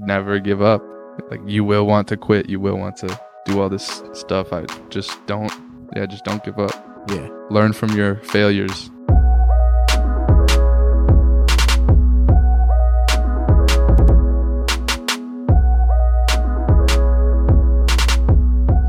[0.00, 0.82] never give up.
[1.30, 2.48] Like you will want to quit.
[2.48, 4.52] You will want to do all this stuff.
[4.52, 5.52] I just don't.
[5.94, 6.72] Yeah, just don't give up.
[7.10, 7.28] Yeah.
[7.50, 8.90] Learn from your failures.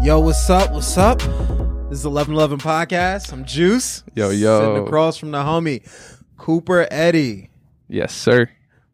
[0.03, 0.71] Yo, what's up?
[0.71, 1.19] What's up?
[1.89, 3.33] This is eleven eleven podcast.
[3.33, 4.03] I'm Juice.
[4.15, 4.61] Yo, yo.
[4.61, 5.85] Sitting across from the homie
[6.37, 7.49] Cooper Eddy.
[7.89, 8.49] Yes, sir.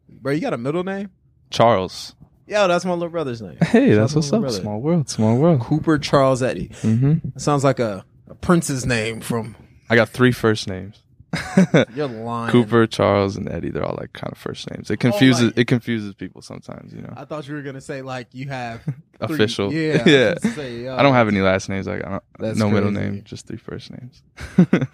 [0.08, 1.10] Bro, you got a middle name?
[1.50, 2.14] Charles.
[2.46, 3.58] Yo, that's my little brother's name.
[3.60, 4.40] Hey, that's Shout out what's up.
[4.40, 4.60] brother.
[4.60, 5.08] Small world.
[5.10, 5.60] Small world.
[5.60, 6.68] Cooper Charles Eddy.
[6.82, 7.28] Mm-hmm.
[7.34, 9.54] That sounds like a, a prince's name from
[9.90, 11.02] I got three first names.
[11.94, 12.50] You're lying.
[12.50, 13.68] Cooper, Charles, and Eddy.
[13.70, 14.90] They're all like kind of first names.
[14.90, 16.94] It confuses like- it confuses people sometimes.
[16.94, 18.82] You know, I thought you were gonna say like you have
[19.26, 19.70] three- official.
[19.70, 20.34] Yeah, yeah.
[20.42, 21.86] gonna say, yo, I don't have any last names.
[21.86, 22.22] Like I don't.
[22.38, 23.24] That's no middle name.
[23.24, 24.22] Just three first names.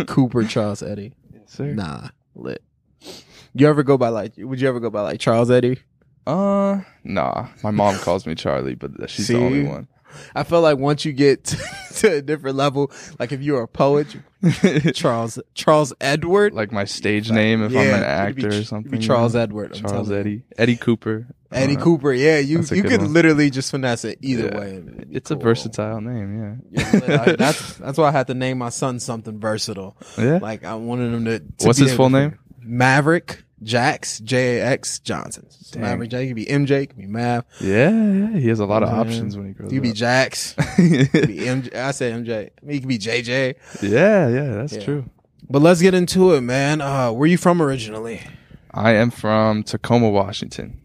[0.09, 1.15] Cooper Charles Eddy.
[1.33, 1.67] yes, sir.
[1.67, 2.65] Nah, lit.
[3.55, 4.33] You ever go by like?
[4.37, 5.79] Would you ever go by like Charles Eddy?
[6.27, 7.49] Uh, nah.
[7.63, 9.35] My mom calls me Charlie, but she's See?
[9.35, 9.89] the only one.
[10.35, 11.45] I feel like once you get
[11.97, 14.15] to a different level, like if you're a poet,
[14.95, 19.01] Charles Charles Edward, like my stage name if I'm an actor be- or something.
[19.01, 19.35] Charles?
[19.35, 19.73] Edward.
[19.75, 20.21] I'm Charles telling you.
[20.21, 20.43] Eddy.
[20.57, 21.27] Eddy Cooper.
[21.51, 21.75] Eddy.
[21.77, 22.13] Cooper.
[22.13, 23.13] Yeah, you you could one.
[23.13, 24.59] literally just finesse it either Yeah.
[24.61, 24.83] way.
[25.11, 26.63] It's a versatile name.
[26.73, 26.83] Yeah.
[27.27, 29.97] I- that's that's why I had to name my son something versatile.
[30.17, 30.25] Yeah.
[30.25, 30.39] Yeah.
[30.39, 31.39] Like I wanted him to.
[31.41, 32.39] to What's his full name?
[32.61, 35.47] Maverick Jax J A X Johnson.
[35.51, 35.83] So Dang.
[35.83, 36.25] Maverick J.
[36.25, 36.81] It could be MJ.
[36.83, 37.45] you could be Mav.
[37.61, 37.91] yeah.
[37.91, 38.39] Yeah.
[38.39, 39.97] He has a lot of options when he grows He could be up.
[39.97, 40.53] Jax.
[40.77, 40.77] Could
[41.29, 41.75] be MJ.
[41.75, 42.51] I said MJ.
[42.63, 43.55] I mean, he could be JJ.
[43.83, 44.29] yeah.
[44.29, 44.55] Yeah.
[44.57, 44.85] That's Yeah.
[44.85, 45.05] true.
[45.51, 46.81] But let's get into it, man.
[46.81, 48.21] Uh, where you from originally?
[48.73, 50.81] I am from Tacoma, Washington.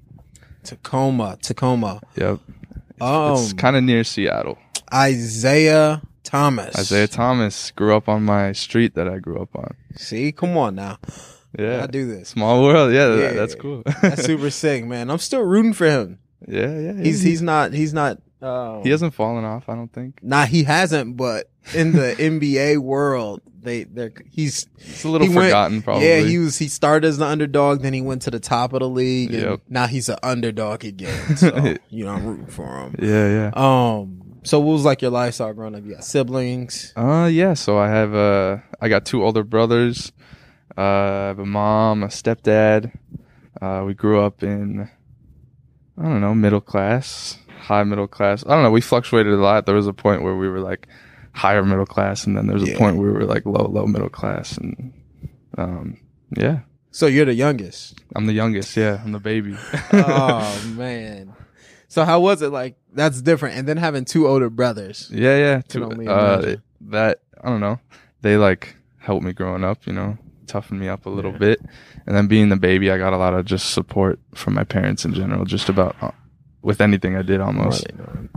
[0.64, 2.02] Tacoma, Tacoma.
[2.16, 2.40] Yep.
[3.02, 4.58] Um, it's kind of near Seattle.
[4.94, 6.78] Isaiah Thomas.
[6.78, 9.76] Isaiah Thomas grew up on my street that I grew up on.
[9.96, 10.98] See, come on now.
[11.58, 11.84] Yeah.
[11.84, 12.30] I do this.
[12.30, 12.94] Small world.
[12.94, 13.10] Yeah.
[13.16, 13.16] Yeah.
[13.16, 13.84] that- that's cool.
[14.02, 15.10] That's super sick, man.
[15.10, 16.20] I'm still rooting for him.
[16.48, 16.78] yeah.
[16.80, 16.94] Yeah.
[17.02, 18.20] He's he's not he's not.
[18.42, 19.68] Um, he hasn't fallen off.
[19.68, 20.20] I don't think.
[20.24, 21.18] Nah, he hasn't.
[21.18, 26.08] But in the NBA world, they they're he's It's a little He went- forgotten, probably.
[26.08, 28.80] yeah he was he started as the underdog, then he went to the top of
[28.80, 29.62] the league, and Yep.
[29.68, 31.36] now he's an underdog again.
[31.38, 32.96] So you know, I'm rooting for him.
[33.02, 33.28] Yeah.
[33.28, 33.52] Yeah.
[33.56, 35.84] Um, so what was like your lifestyle growing up?
[35.84, 36.94] You got siblings?
[36.96, 40.14] Uh yeah, so I have uh I got two older brothers.
[40.78, 42.92] Uh I have a mom, a stepdad.
[43.62, 44.90] Uh we grew up in
[45.98, 48.44] I don't know, middle class, high middle class.
[48.46, 49.66] I don't know, we fluctuated a lot.
[49.66, 50.88] There was a point where we were like
[51.34, 52.78] higher middle class and then there was a Yeah.
[52.78, 54.94] point where we were like low low middle class and
[55.58, 55.98] um
[56.38, 56.60] yeah.
[56.92, 58.02] So you're the youngest.
[58.16, 59.56] I'm the youngest, yeah, I'm the baby.
[59.94, 61.34] oh man.
[61.88, 62.76] So how was it like?
[62.94, 63.58] That's different.
[63.58, 65.10] And then having two older brothers.
[65.12, 65.62] Yeah, yeah.
[65.62, 66.62] Can To, only uh, imagine.
[66.82, 67.80] that I don't know.
[68.22, 70.18] They like helped me growing up, you know,
[70.50, 71.38] toughened me up a little Yeah.
[71.38, 71.62] bit.
[72.06, 75.06] And then being the baby, I got a lot of just support from my parents
[75.06, 76.12] in general, just about uh,
[76.62, 77.86] with anything I did almost,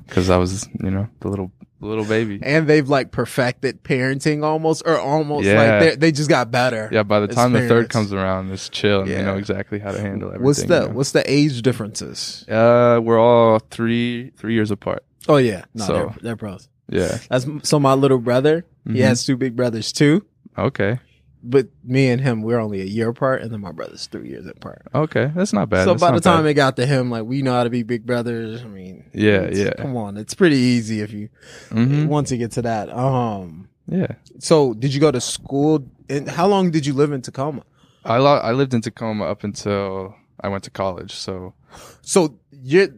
[0.06, 2.38] because I was, you know, the little the little baby.
[2.44, 5.54] And they've like perfected parenting almost, or almost Yeah.
[5.62, 6.88] like they they just got better.
[6.92, 9.22] Yeah, by the as time the third comes around, it's chill and you Yeah.
[9.24, 10.44] know exactly how to handle everything.
[10.46, 10.94] What's the you know?
[10.94, 12.44] what's the age differences?
[12.48, 15.02] Uh, we're all three three years apart.
[15.28, 16.68] Oh yeah, no, So- they're, they're bros.
[16.88, 17.18] Yeah.
[17.30, 18.64] That's so my little brother.
[18.86, 19.04] He Mhm.
[19.04, 20.24] has two big brothers too,
[20.58, 20.98] Okay.
[21.42, 24.46] But me and him we're only a year apart, and then my brother's three years
[24.46, 24.82] apart.
[24.94, 25.30] Okay.
[25.34, 25.84] That's not bad.
[25.84, 26.50] so That's by the time bad.
[26.50, 28.62] it got to him, like we know how to be big brothers.
[28.62, 29.72] I mean, Yeah, yeah.
[29.78, 31.28] Come on, it's pretty easy if you
[31.70, 32.06] Mhm.
[32.06, 32.88] once you get to that.
[32.90, 34.12] Um, Yeah.
[34.38, 35.84] so did you go to school?
[36.08, 37.62] And how long did you live in Tacoma?
[38.04, 41.12] I lo- I lived in Tacoma up until I went to college.
[41.14, 41.54] So
[42.02, 42.88] So you're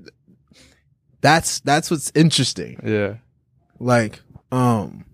[1.20, 2.78] that's that's what's interesting.
[2.84, 3.14] yeah,
[3.80, 4.20] Like,
[4.52, 5.04] um,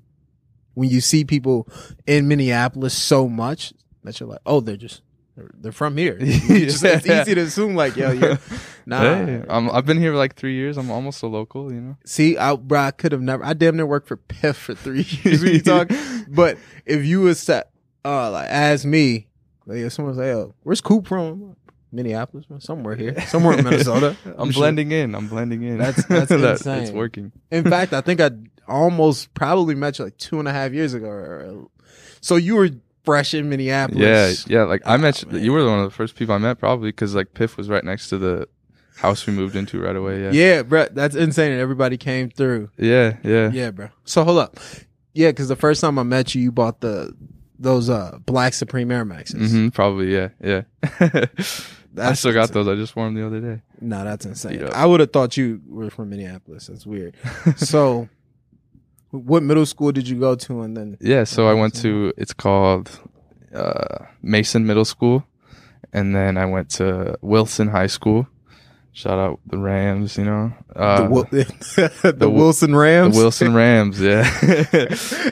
[0.75, 1.69] when you see people
[2.07, 3.73] in Minneapolis so much
[4.05, 5.03] that you're like, oh, they're just
[5.37, 6.19] they're, they're from here.
[6.19, 8.39] Just- it's easy to assume like, yo, you're
[8.87, 9.01] nah.
[9.01, 10.77] Hey, I'm, I've been here like three years.
[10.77, 11.73] I'm almost a local.
[11.73, 11.97] You know.
[12.05, 13.45] See, I, bro, I could have never.
[13.45, 15.43] I damn near worked for Piff for three years.
[15.43, 15.91] when you talk,
[16.29, 17.71] but if you was set,
[18.05, 19.29] uh, like ask me,
[19.67, 21.57] like if someone say, "Oh, where's Coop from?"
[21.93, 24.17] Minneapolis, bro, somewhere here, somewhere in Minnesota.
[24.39, 24.61] I'm sure.
[24.61, 25.13] blending in.
[25.17, 25.79] I'm blending in.
[25.79, 26.83] That's- that's That- insane.
[26.85, 27.33] It's working.
[27.51, 28.31] In fact, I think I
[28.71, 31.71] almost probably met you like two and a half years ago.
[32.21, 32.71] So you were
[33.05, 34.47] fresh in Minneapolis.
[34.49, 34.59] yeah.
[34.61, 34.65] Yeah.
[34.65, 35.39] Like I Oh, met you.
[35.39, 37.85] You were one of the first people I met, probably because like Piff was right
[37.85, 38.49] next to the
[38.97, 40.23] house we moved into right away.
[40.23, 40.31] Yeah.
[40.33, 41.53] yeah, bro, that's insane.
[41.53, 42.71] And everybody came through.
[42.79, 43.17] Yeah.
[43.25, 43.51] Yeah.
[43.51, 43.89] Yeah, bro.
[44.05, 44.59] So hold up.
[45.15, 47.15] Yeah, because the first time I met you, you bought the
[47.59, 49.53] those uh Black Supreme Air Maxes.
[49.53, 50.13] hmm probably.
[50.15, 50.29] Yeah.
[50.43, 50.63] Yeah.
[51.99, 52.55] I still got insane.
[52.55, 52.69] those.
[52.69, 53.63] I just wore them the other day.
[53.81, 54.61] No, that's insane.
[54.61, 54.71] Yeah.
[54.73, 56.69] I would have thought you were from Minneapolis.
[56.69, 57.17] That's weird.
[57.57, 58.09] so,
[59.11, 60.63] what middle school did you go to?
[60.63, 62.91] And then Yeah, so I went to it's called
[63.55, 65.25] uh, Mason Middle School,
[65.93, 68.27] and then I went to Wilson High School,
[68.93, 70.53] Shout out the Rams, you know.
[70.75, 73.17] Uh, the, Wil- the, the Wil- Wilson the Rams.
[73.17, 74.25] Wilson Rams, yeah.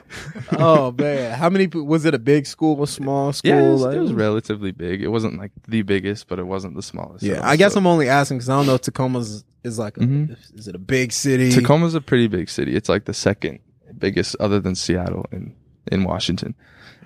[0.52, 1.66] oh man, how many?
[1.66, 3.50] Was it a big school, a small school?
[3.50, 5.02] yeah, it was, Like- it was relatively big.
[5.02, 7.24] It wasn't like the biggest, but it wasn't the smallest.
[7.24, 8.74] Yeah, I guess so- I'm only asking because I don't know.
[8.74, 10.36] if Tacoma's is like, a, Mhm.
[10.56, 11.50] is it a big city?
[11.50, 12.76] Tacoma's a pretty big city.
[12.76, 13.58] It's like the second
[13.98, 15.54] biggest, other than Seattle in
[15.90, 16.54] in Washington.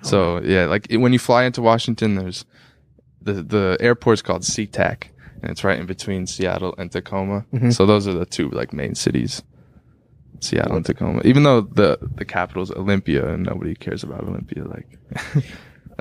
[0.02, 2.44] So yeah, like it, when you fly into Washington, there's
[3.20, 5.04] the the airport's called SeaTac,
[5.42, 7.44] and it's right in between Seattle and Tacoma.
[7.52, 7.72] Mhm.
[7.72, 9.42] So those are the two like main cities,
[10.40, 11.22] Seattle and Tacoma.
[11.24, 14.98] Even though the the capital's Olympia, and nobody cares about Olympia, like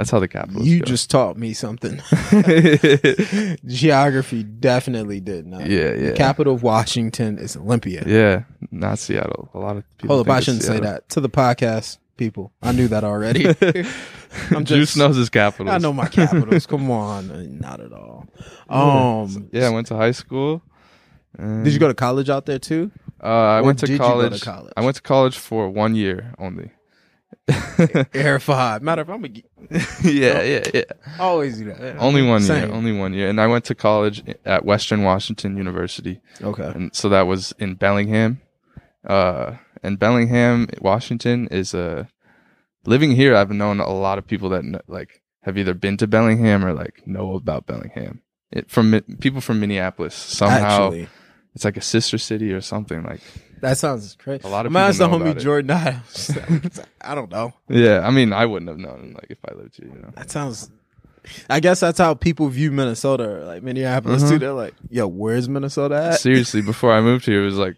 [0.02, 0.66] that's how the capital.
[0.66, 2.02] You just taught me something.
[3.68, 5.68] Geography definitely did not.
[5.68, 6.10] Yeah, yeah.
[6.10, 8.04] The capital of Washington is Olympia.
[8.08, 9.52] yeah, not Seattle.
[9.54, 10.16] A lot of people.
[10.16, 12.52] Hold up, I shouldn't say that to the podcast people.
[12.64, 13.46] I knew that already.
[14.50, 15.70] I'm Juice knows his capitals.
[15.70, 16.66] I know my capitals.
[16.66, 18.28] Come on, not at all.
[18.70, 20.64] Um, yeah, I went to high school.
[21.38, 22.90] Did you go to college out there too?
[23.24, 24.42] Uh, I went to go to college.
[24.42, 24.74] college?
[24.76, 26.72] I went to college for one year only.
[28.14, 28.82] Air five.
[28.82, 30.84] Matter of fact, I'm gonna yeah, yeah, yeah.
[31.20, 31.98] always do that.
[31.98, 32.68] Only one Same.
[32.68, 32.76] year.
[32.76, 33.30] Only one year.
[33.30, 36.64] And I went to college at Western Washington University, Okay.
[36.74, 38.42] and so that was in Bellingham.
[39.08, 42.08] Uh, and Bellingham, Washington, is a
[42.86, 43.36] living here.
[43.36, 47.06] I've known a lot of people that like have either been to Bellingham or like
[47.08, 48.22] know about Bellingham.
[48.52, 51.08] It, from people from Minneapolis somehow Actually,
[51.56, 53.22] it's like a sister city or something like
[53.62, 54.42] that sounds crazy.
[54.44, 55.40] a lot of asking know homie.
[55.40, 56.32] Jordan Adams.
[57.02, 57.54] I don't know.
[57.70, 60.12] Yeah, I mean, I wouldn't have known like if I lived here, you know.
[60.16, 60.70] That sounds.
[61.50, 64.30] I guess that's how people view Minnesota, or like Minneapolis Mhm.
[64.30, 64.40] too.
[64.40, 67.78] They're like, "Yo, where's Minnesota at?" Seriously, before I moved here, it was like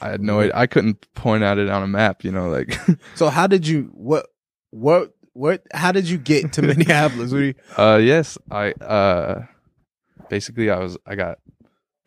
[0.00, 0.52] I had no idea.
[0.56, 2.48] I couldn't point at it on a map, you know.
[2.50, 2.76] Like,
[3.14, 4.26] So how did you what
[4.70, 5.62] what what?
[5.72, 7.30] How did you get to Minneapolis?
[7.30, 9.46] What do you, uh, yes, I uh,
[10.28, 11.38] basically I was I got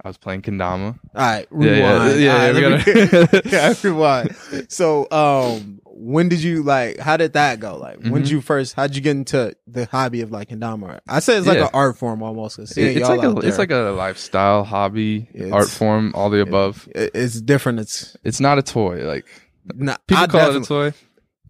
[0.03, 0.99] I was playing kendama.
[1.15, 2.19] all right, Yeah, yeah, rewind.
[2.21, 4.35] yeah, All right, yeah, let me- gotta- yeah, rewind.
[4.69, 6.97] So, um, when did you like?
[6.99, 7.77] How did that go?
[7.77, 8.31] Like, when did Mhm.
[8.31, 8.73] you first?
[8.73, 10.99] How would you get into the hobby of like kendama?
[11.07, 11.65] I say it's like Yeah.
[11.65, 12.59] an art form almost.
[12.59, 16.89] It- it's like a it's like a lifestyle hobby, It's- art form, all the above.
[16.93, 17.79] it- it's different.
[17.79, 19.05] It's It's not a toy.
[19.07, 19.25] Like
[19.73, 20.05] not.
[20.07, 20.93] people I call it a toy,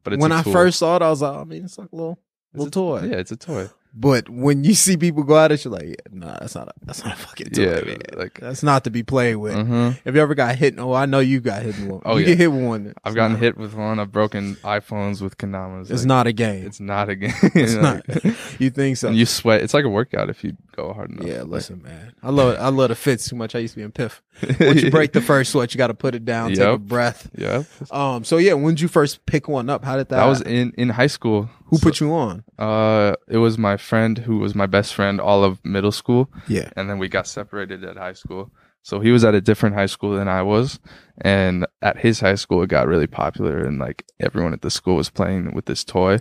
[0.03, 1.89] but it's when I I first saw it, I was like, I mean, it's like
[1.91, 2.19] a little
[2.53, 3.07] little toy.
[3.09, 3.69] Yeah, it's a toy.
[3.95, 6.73] But when you see people go at it, you're like, yeah, nah, that's not a
[6.81, 7.61] that's not a fucking toy.
[7.61, 7.97] Yeah, man.
[8.15, 9.53] like That's not to be played with.
[9.55, 10.79] uh Have you ever got hit?
[10.79, 12.01] Oh, I know you got hit with one.
[12.03, 12.27] Oh, you yeah.
[12.29, 12.93] get hit with one.
[13.03, 13.99] I've gotten hit with one.
[13.99, 15.91] I've broken iPhones with kendamas.
[15.91, 16.65] It's like, not a game.
[16.65, 17.33] It's not a game.
[17.53, 18.25] It's Like, not.
[18.59, 19.09] you think so?
[19.09, 19.61] and you sweat.
[19.61, 21.25] It's like a workout if you go hard enough.
[21.27, 22.13] yeah, Like- listen, man.
[22.21, 23.55] I love I love the fits too much.
[23.55, 24.21] I used to be in Piff.
[24.59, 27.29] Once you break the first sweat, you got to put it down, take a breath.
[27.37, 28.23] yeah, Um.
[28.23, 29.85] So yeah, when did you first pick one up?
[29.85, 30.17] How did that?
[30.17, 31.49] that was in in high school.
[31.67, 32.43] who put you on?
[32.59, 36.69] Uh, it was my friend who was my best friend all of middle school, Yeah.
[36.75, 38.51] and then we got separated at high school.
[38.85, 40.77] So he was at a different high school than I was,
[41.21, 44.95] and at his high school it got really popular, and like everyone at the school
[44.97, 46.19] was playing with this toy.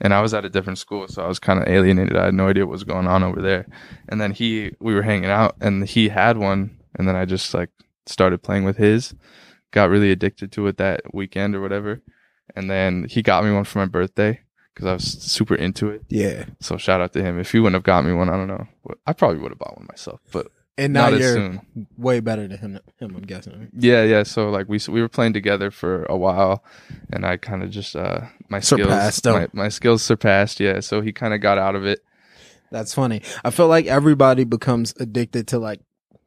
[0.00, 2.16] And I was at a different school, so I was kind of alienated.
[2.16, 3.66] I had no idea what was going on over there.
[4.08, 7.52] And then he, we were hanging out, and he had one, and then I just
[7.52, 7.70] like
[8.06, 9.14] started playing with his.
[9.72, 12.02] Got really addicted to it that weekend or whatever,
[12.56, 14.40] and then he got me one for my birthday
[14.74, 16.02] because I was super into it.
[16.08, 16.46] Yeah.
[16.60, 17.38] So shout out to him.
[17.38, 18.66] If he wouldn't have got me one, I don't know.
[19.06, 21.86] I probably would have bought one myself, but And now not you're soon.
[21.98, 22.78] way better than him.
[22.98, 23.68] Him, I'm guessing.
[23.76, 24.22] Yeah, yeah.
[24.22, 26.64] So like we we were playing together for a while,
[27.12, 30.58] and I kind of just uh my Surpassed skills my, my skills surpassed.
[30.60, 32.00] Yeah, so he kind of got out of it.
[32.70, 33.20] That's funny.
[33.44, 35.80] I feel like everybody becomes addicted to like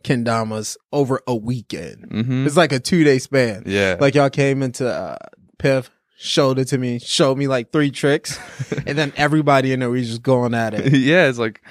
[0.04, 2.06] kendamas over a weekend.
[2.12, 3.64] hmm It's like a two day span.
[3.66, 5.18] Yeah, Like y'all came into uh,
[5.58, 8.38] Piff, showed it to me, showed me like three tricks,
[8.86, 10.94] and then everybody in there was just going at it.
[10.94, 11.28] yeah.
[11.28, 11.64] It's like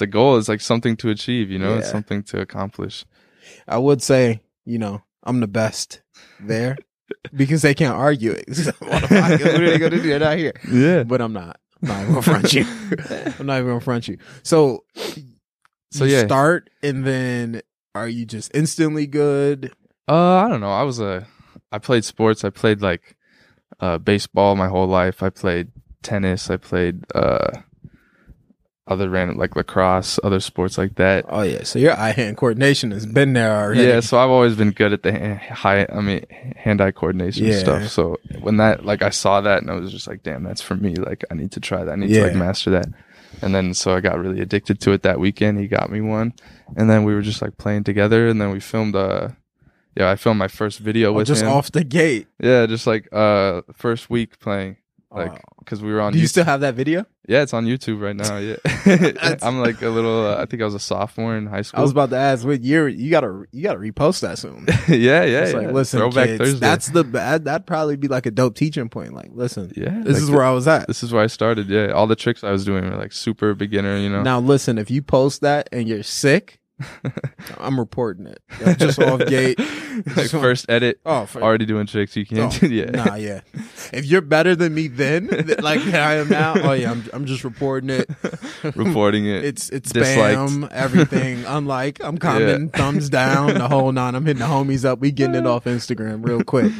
[0.00, 0.38] it's a goal.
[0.38, 1.50] It's like something to achieve.
[1.50, 3.04] You know, it's something to accomplish.
[3.68, 6.00] I would say, you know, I'm the best
[6.40, 6.78] there
[7.34, 8.48] because they can't argue it.
[8.78, 10.08] what are they going to do?
[10.08, 10.54] They're not here.
[10.70, 11.02] Yeah.
[11.02, 11.60] But I'm not.
[11.82, 12.64] I'm not even gonna front you.
[13.38, 14.16] I'm not even gonna front you.
[14.42, 14.84] So,
[15.92, 16.24] So, you yeah.
[16.24, 17.60] start and then
[17.94, 19.72] are you just instantly good?
[20.08, 20.72] Uh, I don't know.
[20.72, 21.26] I was a,
[21.72, 22.42] I played sports.
[22.42, 23.16] I played like,
[23.80, 25.22] uh, baseball my whole life.
[25.22, 26.50] I played tennis.
[26.50, 27.50] I played uh,
[28.90, 31.24] other random like lacrosse, other sports like that.
[31.28, 31.62] Oh yeah.
[31.62, 33.84] So your eye hand coordination has been there already.
[33.84, 37.58] Yeah, so I've always been good at the ha- high, I mean, hand-eye coordination Yeah.
[37.60, 37.88] stuff.
[37.88, 40.74] So when that, like, I saw that and I was just like, damn, that's for
[40.74, 40.96] me.
[40.96, 41.92] Like, I need to try that.
[41.92, 42.86] I need to like master that.
[43.42, 45.58] And then so I got really addicted to it that weekend.
[45.60, 46.34] He got me one,
[46.76, 48.26] and then we were just like playing together.
[48.28, 48.94] And then we filmed.
[48.96, 49.28] Uh,
[49.96, 51.48] yeah, I filmed my first video Oh, with just him.
[51.48, 52.26] off the gate.
[52.38, 54.76] Yeah, just like uh, first week playing.
[55.10, 56.12] Like because we were on.
[56.12, 56.28] Do you YouTube.
[56.28, 57.04] still have that video?
[57.26, 58.38] yeah, it's on YouTube right now.
[58.38, 60.26] Yeah, I'm like a little.
[60.26, 61.80] Uh, I think I was a sophomore in high school.
[61.80, 64.66] I was about to ask what year you gotta you gotta repost that soon.
[64.88, 65.58] yeah, yeah, it's yeah.
[65.58, 66.58] like listen, Throwback kids, Thursday.
[66.58, 67.44] that's the bad.
[67.44, 69.14] That'd probably be like a dope teaching point.
[69.14, 70.00] Like, listen, yeah.
[70.02, 70.86] this like is the- where I was at.
[70.86, 71.68] This is where I started.
[71.68, 73.96] Yeah, all the tricks I was doing were like super beginner.
[73.96, 74.22] You know.
[74.22, 76.59] Now listen, if you post that and you're sick,
[77.58, 78.42] I'm reporting it.
[78.60, 79.58] Like, just off gate.
[80.06, 82.16] like Just- first edit, Oh, for, already doing tricks.
[82.16, 82.62] You can't.
[82.62, 82.90] oh, yeah.
[82.90, 83.40] Nah, yeah.
[83.92, 85.26] If you're better than me then,
[85.60, 88.10] like I am now, oh yeah, I'm I'm just reporting it.
[88.76, 89.44] Reporting it.
[89.44, 90.38] It's it's Disliked.
[90.38, 91.44] spam, everything.
[91.46, 94.14] Unlike I'm commenting, thumbs down, the whole nine.
[94.14, 94.98] I'm hitting the homies up.
[95.00, 96.72] We getting it off Instagram real quick.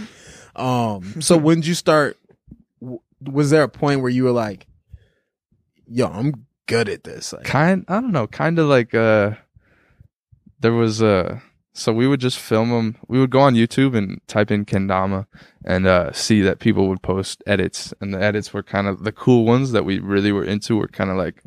[0.57, 2.17] Um, so when did you start?
[3.23, 4.67] Was there a point where you were like,
[5.87, 7.33] "Yo, I'm good at this"?
[7.33, 9.33] Like, kind i don't know kind of like uh
[10.61, 11.41] there was uh
[11.73, 15.27] so we would just film them we would go on youtube and type in kendama
[15.65, 17.93] and uh see that people would post edits.
[18.01, 20.89] And the edits were kind of the cool ones that we really were into were
[20.89, 21.43] kind of like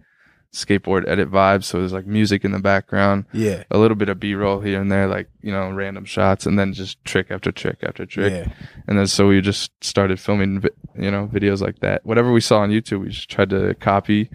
[0.51, 1.63] skateboard edit vibes.
[1.63, 4.91] So there's like music in the background yeah, a little bit of b-roll here and
[4.91, 8.32] there like you know random shots and then just trick after trick after trick.
[8.32, 8.53] Yeah,
[8.88, 10.63] and then so we just started filming
[10.96, 12.05] you know videos like that.
[12.05, 14.29] Whatever we saw on youtube we just tried to copy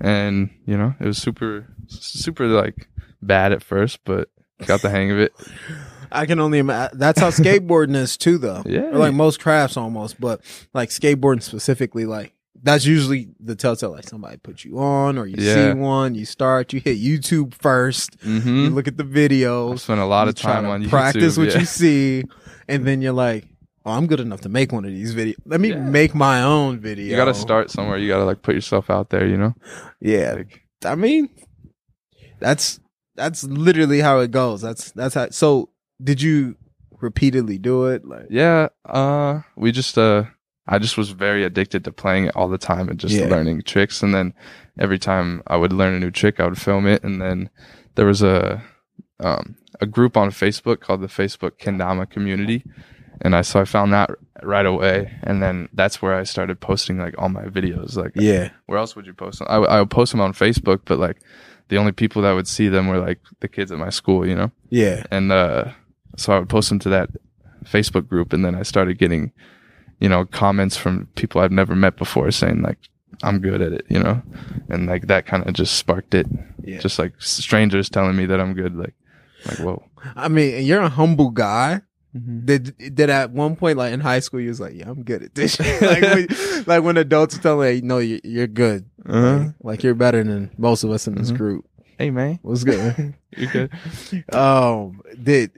[0.00, 2.88] and you know it was super super like
[3.22, 4.28] bad at first but
[4.66, 5.32] got the hang of it
[6.12, 6.96] I can only imagine.
[6.98, 8.62] That's how skateboarding is too, though.
[8.64, 8.82] Yeah.
[8.92, 10.40] or like most crafts almost, but
[10.72, 12.32] like skateboarding specifically, like
[12.62, 13.90] that's usually the telltale.
[13.90, 15.72] Like somebody put you on, or you Yeah.
[15.72, 19.80] see one, you start, you hit YouTube 1st you mm-hmm look at the i videos,
[19.80, 21.58] spent a lot of time to on practice YouTube, what yeah.
[21.58, 22.22] you see,
[22.68, 23.44] and then you're like,
[23.84, 25.34] "Oh, I'm good enough to make one of these videos.
[25.44, 25.80] Let me Yeah.
[25.80, 29.26] make my own video." you gotta start somewhere you gotta like put yourself out there
[29.26, 29.54] you know
[30.00, 31.28] Yeah, like I mean,
[32.38, 32.78] that's
[33.16, 34.60] that's literally how it goes.
[34.62, 35.30] That's that's how.
[35.30, 35.70] So,
[36.02, 36.56] did you
[37.00, 38.04] repeatedly do it?
[38.06, 40.24] Like, yeah uh we just uh
[40.66, 43.26] i just was very addicted to playing it all the time and just Yeah.
[43.28, 44.32] learning tricks and then
[44.78, 47.50] every time i would learn a new trick i would film it and then
[47.96, 48.62] there was a
[49.20, 52.64] um a group on facebook called the facebook kendama community
[53.20, 54.10] and i so i found that
[54.42, 58.50] right away and then that's where i started posting like all my videos like yeah,
[58.66, 61.18] where else would you post them i, I would post them on facebook but like
[61.68, 64.34] the only people that would see them were like the kids at my school you
[64.34, 65.04] know yeah.
[65.10, 65.64] and uh,
[66.16, 67.10] so I would post them to that
[67.64, 69.32] Facebook group, and then I started getting,
[70.00, 72.78] you know, comments from people I've never met before saying like,
[73.22, 74.22] "I'm good at it," you know,
[74.68, 76.26] and like that kind of just sparked it.
[76.62, 76.78] Yeah.
[76.78, 78.94] Just like strangers telling me that I'm good, like,
[79.44, 79.84] like whoa.
[80.14, 81.82] I mean, you're a humble guy.
[82.16, 82.46] Mm-hmm.
[82.46, 85.22] Did did at one point, like in high school, you was like, "Yeah, I'm good
[85.22, 86.28] at this." like, when,
[86.66, 88.88] like when adults tell me, "No, you, you're good.
[89.08, 89.38] Uh-huh.
[89.38, 91.36] Like, like, you're better than most of us in this Mhm.
[91.36, 91.64] group."
[91.98, 93.14] Hey man, What's good?
[93.36, 93.70] you good?
[94.32, 95.50] um, did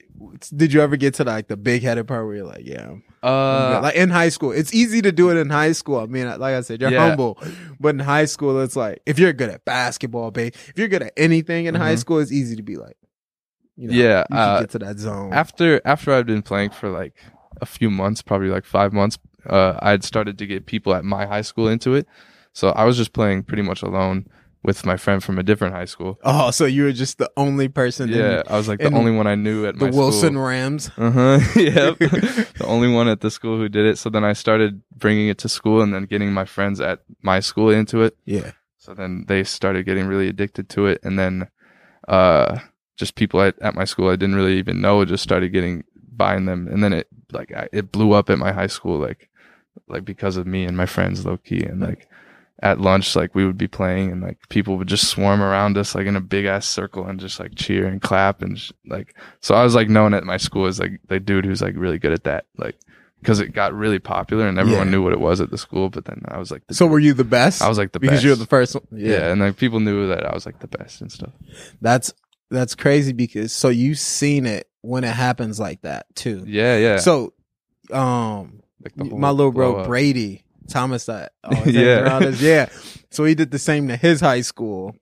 [0.55, 3.03] did you ever get to like the big headed part where you're like, "Yeah, I'm,
[3.23, 5.99] I'm good." Uh, like in high school, it's easy to do it in high school.
[5.99, 7.09] I mean, like I said, you're Yeah.
[7.09, 7.39] humble,
[7.81, 11.03] but in high school, it's like if you're good at basketball, babe, if you're good
[11.03, 11.99] at anything in high Mhm.
[11.99, 12.97] school, it's easy to be like,
[13.77, 15.33] you know, Yeah, you uh, get to that zone.
[15.33, 17.15] after after I'd been playing for like
[17.61, 21.27] a few months, probably like five months, uh, I'd started to get people at my
[21.27, 22.07] high school into it.
[22.59, 24.27] So I was just playing pretty much alone
[24.65, 26.19] with my friend from a different high school.
[26.25, 29.13] oh, so you were just the only person Yeah, in I was like the only
[29.13, 30.43] one I knew at the Wilson school.
[30.43, 30.91] Rams.
[30.99, 31.39] Uh huh.
[31.55, 31.99] yep.
[32.01, 33.97] the only one at the school who did it.
[33.97, 37.39] So then I started bringing it to school and then getting my friends at my
[37.39, 38.17] school into it.
[38.25, 38.51] Yeah.
[38.77, 41.47] So then they started getting really addicted to it, and then
[42.09, 42.59] uh,
[42.97, 46.47] just people at, at my school I didn't really even know just started getting buying
[46.47, 49.29] them, and then it like I, it blew up at my high school like
[49.87, 52.09] like because of me and my friends low key, and like
[52.63, 55.95] at lunch like we would be playing and like people would just swarm around us
[55.95, 59.15] like in a big ass circle and just like cheer and clap and sh- like
[59.41, 61.99] so I was like known at my school as like the dude who's like really
[62.01, 62.77] good at that like
[63.21, 64.91] because it got really popular and everyone Yeah.
[64.93, 66.99] knew what it was at the school but then I was like the So were
[66.99, 67.63] you the best?
[67.63, 68.09] I was like the best.
[68.11, 68.85] because best you're the first one.
[68.91, 69.31] yeah.
[69.31, 71.33] and like people knew that I was like the best and stuff.
[71.81, 72.13] That's
[72.51, 76.43] that's crazy because so you've seen it when it happens like that too.
[76.47, 76.97] Yeah, yeah.
[76.97, 77.35] So,
[77.93, 79.87] um, like the whole my little blow bro up.
[79.87, 81.33] Brady Thomas, that
[81.67, 82.21] Yeah.
[82.21, 82.69] yeah, yeah.
[83.11, 84.95] So he did the same to his high school.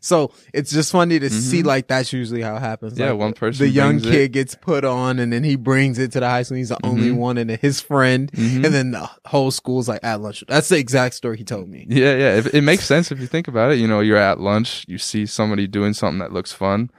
[0.00, 1.66] So it's just funny to see Mhm.
[1.66, 2.98] like that's usually how it happens.
[2.98, 4.10] Yeah, Like, one person the young brings it.
[4.10, 6.56] kid gets put on, and then he brings it to the high school.
[6.56, 7.16] He's the only Mhm.
[7.16, 8.64] one, and his friend, Mhm.
[8.64, 10.42] and then the whole school's like at lunch.
[10.48, 11.86] That's the exact story he told me.
[11.88, 12.34] Yeah, yeah.
[12.36, 13.78] It, it makes sense if you think about it.
[13.78, 16.90] You know, you're at lunch, you see somebody doing something that looks fun,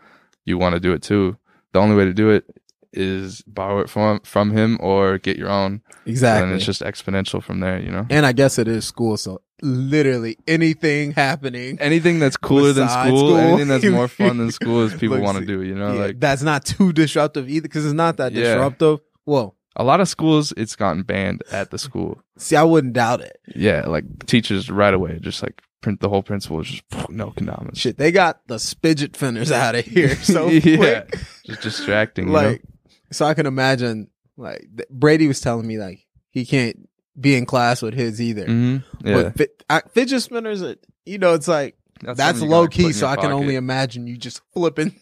[0.45, 1.37] you want to do it too.
[1.71, 2.45] The only way to do it
[2.93, 6.43] is borrow it from from him or get your own, Exactly.
[6.47, 7.79] and it's just exponential from there.
[7.79, 11.77] You know, and I guess it is school, so literally anything happening.
[11.79, 13.37] anything that's cooler than school, school.
[13.37, 15.61] anything that's more fun than school is people want to do.
[15.63, 18.43] You know, yeah, like that's not too disruptive either because it's not that Yeah.
[18.55, 18.99] disruptive.
[19.25, 22.21] Well, a lot of schools it's gotten banned at the school.
[22.37, 23.37] See, I wouldn't doubt it.
[23.55, 27.77] Yeah, like teachers right away just like print the whole principal is just no condoms.
[27.77, 30.77] Shit, they got the spidget fenders out of here so Yeah.
[30.77, 31.19] quick.
[31.45, 32.27] Just distracting.
[32.27, 32.61] you Like,
[33.13, 34.09] so I can imagine.
[34.35, 36.89] Like Brady was telling me, like he can't
[37.19, 38.47] be in class with his either.
[38.47, 38.77] know?
[38.77, 39.13] hmm Yeah.
[39.13, 42.79] But fit, I, fidget spinners, are, you know, it's like that's, you low gotta put
[42.79, 42.93] in key.
[42.93, 44.95] So I can only imagine you just flipping.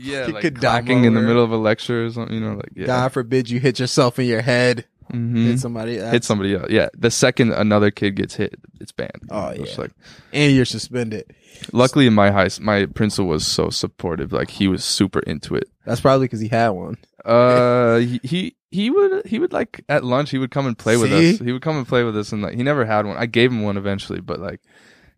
[0.00, 2.34] yeah, like a clacking in the middle of a lecture or something.
[2.34, 2.86] You know, like yeah.
[2.86, 5.44] God forbid you hit yourself in your head, Mhm.
[5.46, 6.68] hit somebody, hit somebody else.
[6.70, 9.22] Yeah, the second another kid gets hit, it's banned.
[9.30, 9.64] Oh, yeah.
[9.78, 9.90] like
[10.32, 11.24] and you're suspended.
[11.72, 14.32] luckily in my high, s- my principal was so supportive.
[14.32, 15.68] Like he was super into it.
[15.86, 16.96] That's probably because he had one.
[17.24, 20.96] Uh, he, he he would he would like at lunch he would come and play
[20.96, 21.38] with us.
[21.38, 23.16] He would come and play with us, and like he never had one.
[23.16, 24.60] I gave him one eventually, but like.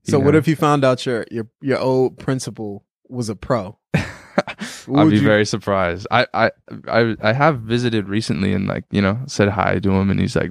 [0.05, 3.79] So what if you found out your your your old principal was a pro?
[4.95, 6.07] I'd be you- very surprised.
[6.11, 6.51] I, I
[6.89, 10.37] I I have visited recently and like you know said hi to him, and he's
[10.37, 10.51] like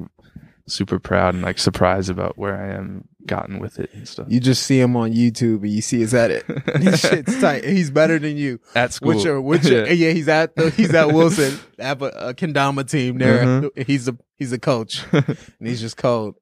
[0.67, 4.27] super proud and like surprised about where I am gotten with it and stuff.
[4.29, 6.45] You just see him on YouTube and you see he's at it.
[6.77, 7.63] His shit's tight.
[7.65, 8.59] He's better than you.
[8.75, 9.91] At school, Which are which are, Yeah.
[10.07, 10.11] yeah.
[10.11, 11.59] he's at the, he's at Wilson.
[11.79, 13.43] Have a, a kendama team there.
[13.45, 13.85] Mhm.
[13.87, 16.35] He's a he's a coach and he's just cold.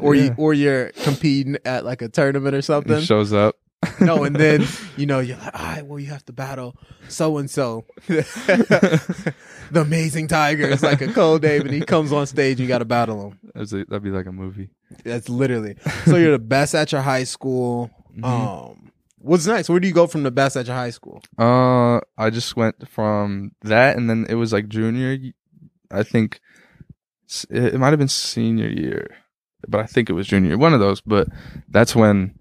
[0.00, 3.00] Or you or you're competing at like a tournament or He something.
[3.02, 3.56] shows up.
[4.00, 6.76] no, and then you know you're like, all right, well you have to battle
[7.08, 9.34] so and so, the
[9.74, 10.68] amazing tiger.
[10.68, 12.60] It's like a cold day, and he comes on stage.
[12.60, 13.38] You got to battle him.
[13.54, 14.70] That's a- that'd be like a movie.
[15.04, 15.76] That's literally.
[16.04, 17.90] So you're the best at your high school.
[18.16, 18.24] Mhm.
[18.24, 19.68] Um, what's next?
[19.68, 21.22] Where do you go from the best at your high school?
[21.38, 25.16] Uh, I just went from that, and then it was like junior.
[25.90, 26.40] I think
[27.48, 29.06] it, it might have been senior year,
[29.68, 30.58] but I think it was junior.
[30.58, 31.00] One of those.
[31.00, 31.28] But
[31.68, 32.34] that's when.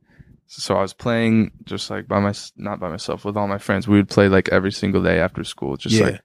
[0.52, 3.88] So I was playing just like by my not by myself with all my friends.
[3.88, 6.06] We would play like every single day after school, just Yeah.
[6.06, 6.22] like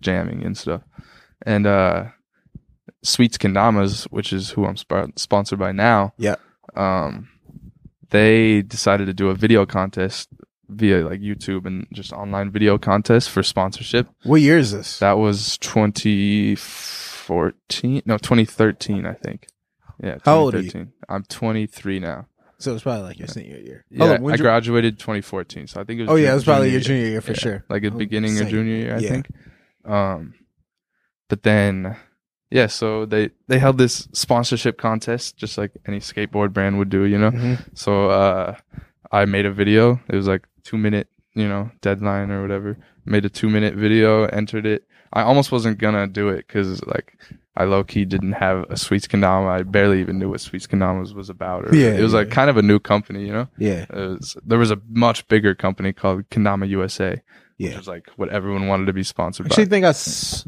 [0.00, 0.82] jamming and stuff.
[1.46, 2.06] And uh,
[3.04, 6.12] Sweets Kendamas, which is who I'm sp- sponsored by now.
[6.18, 6.34] Yeah.
[6.74, 7.28] Um,
[8.10, 10.28] they decided to do a video contest
[10.68, 14.08] via like YouTube and just online video contest for sponsorship.
[14.24, 14.98] What year is this?
[14.98, 19.46] That was 2014, no, 2013, I think.
[20.02, 20.70] Yeah, How old are you?
[20.70, 20.92] 2013.
[21.08, 22.26] I'm 23 now.
[22.62, 23.84] So it was probably like your senior year.
[23.90, 26.10] Yeah, Hold on, I when'd you- graduated 2014, so I think it was.
[26.10, 27.64] oh yeah, it was probably your junior year for Yeah, sure.
[27.68, 28.46] like the Oh, beginning same.
[28.46, 29.08] of junior year, I Yeah.
[29.10, 29.28] think.
[29.84, 30.34] Um,
[31.28, 31.96] but then,
[32.50, 37.04] yeah, so they they held this sponsorship contest, just like any skateboard brand would do,
[37.04, 37.30] you know.
[37.30, 37.58] Mhm.
[37.74, 38.56] So uh,
[39.10, 40.00] I made a video.
[40.08, 42.76] It was like two minute, you know, deadline or whatever.
[43.04, 44.84] Made a two minute video, entered it.
[45.12, 47.18] I almost wasn't gonna do it because like
[47.56, 49.48] I low key didn't have a Sweets Kendama.
[49.48, 51.66] I barely even knew what Sweets Kendamas was about.
[51.68, 52.34] Or, Yeah, it was like yeah.
[52.34, 53.48] kind of a new company, you know.
[53.58, 57.20] Yeah, was, there was a much bigger company called Kendama USA,
[57.58, 59.70] Yeah, which was like what everyone wanted to be sponsored Actually, by.
[59.70, 60.46] think I, s-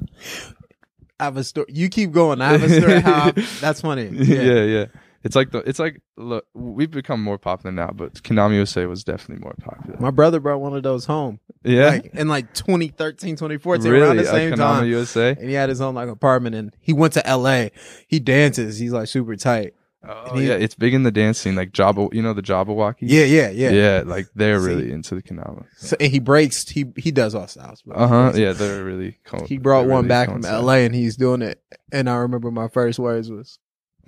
[1.20, 1.66] I have a story.
[1.68, 2.40] You keep going.
[2.40, 3.01] I have a story.
[3.01, 4.09] How that's funny.
[4.12, 4.42] yeah.
[4.64, 4.87] yeah,
[5.24, 9.02] It's like the it's like look, we've become more popular now, but Kendama USA was
[9.04, 9.98] definitely more popular.
[9.98, 11.40] My brother brought one of those home.
[11.64, 14.87] yeah, Like in like 2013, 2014, really, around the same Kendama time.
[14.87, 15.30] USA.
[15.30, 17.68] And he had his own like apartment and he went to LA.
[18.06, 18.78] He dances.
[18.78, 19.74] He's like super tight.
[20.06, 22.12] Oh he- yeah, it's big in the dance scene, like Jabba.
[22.12, 22.96] You know the Jabbawockeez.
[23.00, 23.70] Yeah, yeah, yeah.
[23.70, 24.66] yeah, like they're See?
[24.68, 25.64] really into the Kendama.
[25.78, 26.68] So, and he breaks.
[26.68, 27.82] He he does all styles.
[27.90, 28.32] Uh huh.
[28.34, 29.16] Yeah, they're really.
[29.24, 30.42] Co- He brought one really back from.
[30.42, 31.62] LA and he's doing it.
[31.90, 33.58] And I remember my first words was,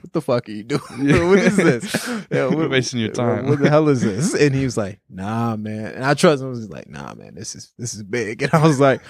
[0.01, 0.83] "What the fuck are you doing?
[1.29, 2.09] What is this?
[2.31, 3.49] yeah You're wasting your time.
[3.49, 6.49] What the hell is this?" And he was like, "Nah, man." And I trust him.
[6.53, 7.35] He was like, "Nah, man.
[7.35, 9.01] This is this is big." And I was like.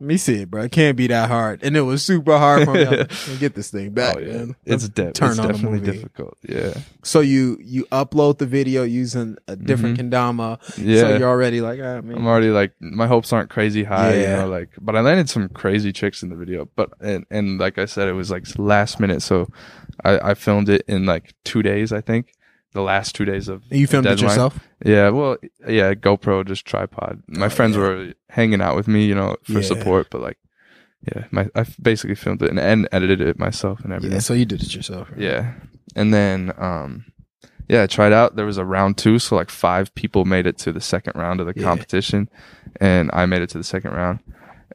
[0.00, 0.62] Let me see it, bro.
[0.64, 2.84] It can't be that hard, and it was super hard for me.
[2.84, 4.32] Like, get this thing back, oh, yeah.
[4.32, 4.56] man.
[4.64, 5.92] It's, de- turn it's on the definitely movie.
[5.92, 6.36] difficult.
[6.42, 6.74] Yeah.
[7.04, 10.60] So you you upload the video using a different kendama.
[10.60, 10.88] Mm-hmm.
[10.90, 11.00] Yeah.
[11.00, 12.16] So you're already like, ah, man.
[12.16, 14.36] I'm already like my hopes aren't crazy high, you Yeah.
[14.42, 16.68] know, like but I landed some crazy tricks in the video.
[16.74, 19.46] But and and like I said, it was like last minute, so
[20.04, 22.32] I, I filmed it in like two days, I think.
[22.74, 24.58] The last two days of you filmed it yourself.
[24.84, 27.22] Yeah, well yeah, GoPro, just tripod.
[27.28, 27.82] My Oh, friends yeah.
[27.82, 29.60] were hanging out with me, you know, for Yeah.
[29.62, 30.38] support, but like
[31.14, 34.12] yeah, my I basically filmed it and, and edited it myself and everything.
[34.14, 35.08] Yeah, so you did it yourself.
[35.10, 35.20] right?
[35.20, 35.54] Yeah.
[35.96, 37.04] And then um
[37.68, 38.36] yeah, I tried out.
[38.36, 41.40] There was a round two, so like five people made it to the second round
[41.40, 41.62] of the Yeah.
[41.64, 42.28] competition.
[42.80, 44.18] And I made it to the second round.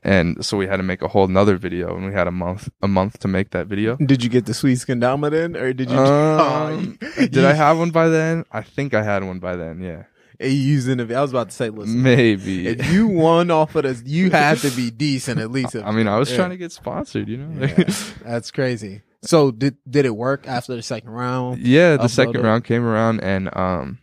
[0.04, 2.70] And so we had to make a whole nother video and we had a month
[2.82, 3.98] a month to make that video.
[3.98, 5.98] Did you get the sweet kendama then, or did you?
[5.98, 8.46] Um, oh, did I have one by then?
[8.52, 10.04] I think I had one by then, yeah.
[10.40, 11.12] using it?
[11.12, 12.68] I was about to say, listen, Maybe.
[12.68, 15.76] if you won off of this, you had to be decent at least.
[15.76, 16.38] I mean, I was Yeah.
[16.38, 17.66] trying to get sponsored, you know?
[17.68, 17.84] Yeah,
[18.24, 19.02] that's crazy.
[19.22, 21.60] So did did it work after the second round?
[21.60, 23.98] Yeah, the second round came around and um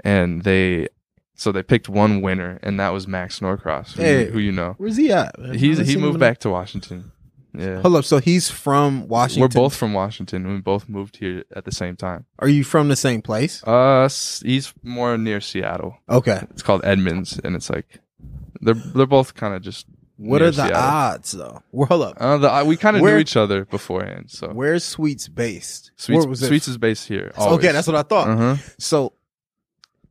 [0.00, 0.88] and they
[1.44, 4.30] so they picked one winner and that was Max Norcross, who, Hey.
[4.30, 4.74] who you know.
[4.78, 5.34] Where's he at?
[5.54, 7.12] He's he moved back to Washington.
[7.56, 7.82] Yeah.
[7.82, 8.04] Hold up.
[8.04, 9.42] So he's from Washington.
[9.42, 10.48] We're both from Washington.
[10.48, 12.24] We both moved here at the same time.
[12.38, 13.62] Are you from the same place?
[13.62, 14.08] Uh,
[14.42, 15.98] he's more near Seattle.
[16.08, 16.40] Okay.
[16.50, 18.00] It's called Edmonds, and it's like
[18.62, 19.86] they're they're both kind of just.
[20.16, 20.76] What are the Seattle.
[20.76, 21.62] odds though?
[21.72, 22.16] Well, hold up.
[22.18, 24.30] Uh, the, we kind of knew each other beforehand.
[24.30, 25.90] So Where's Sweets based?
[25.96, 26.40] Sweets, was?
[26.40, 27.32] Sweets is based here.
[27.36, 28.28] Okay, that's what I thought.
[28.28, 28.56] Uh huh.
[28.78, 29.12] So,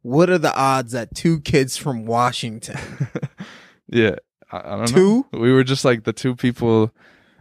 [0.04, 2.78] what are the odds that two kids from Washington,
[3.88, 4.16] yeah,
[4.52, 4.98] I, I don't know.
[4.98, 5.26] two?
[5.32, 6.92] We were just like the two people.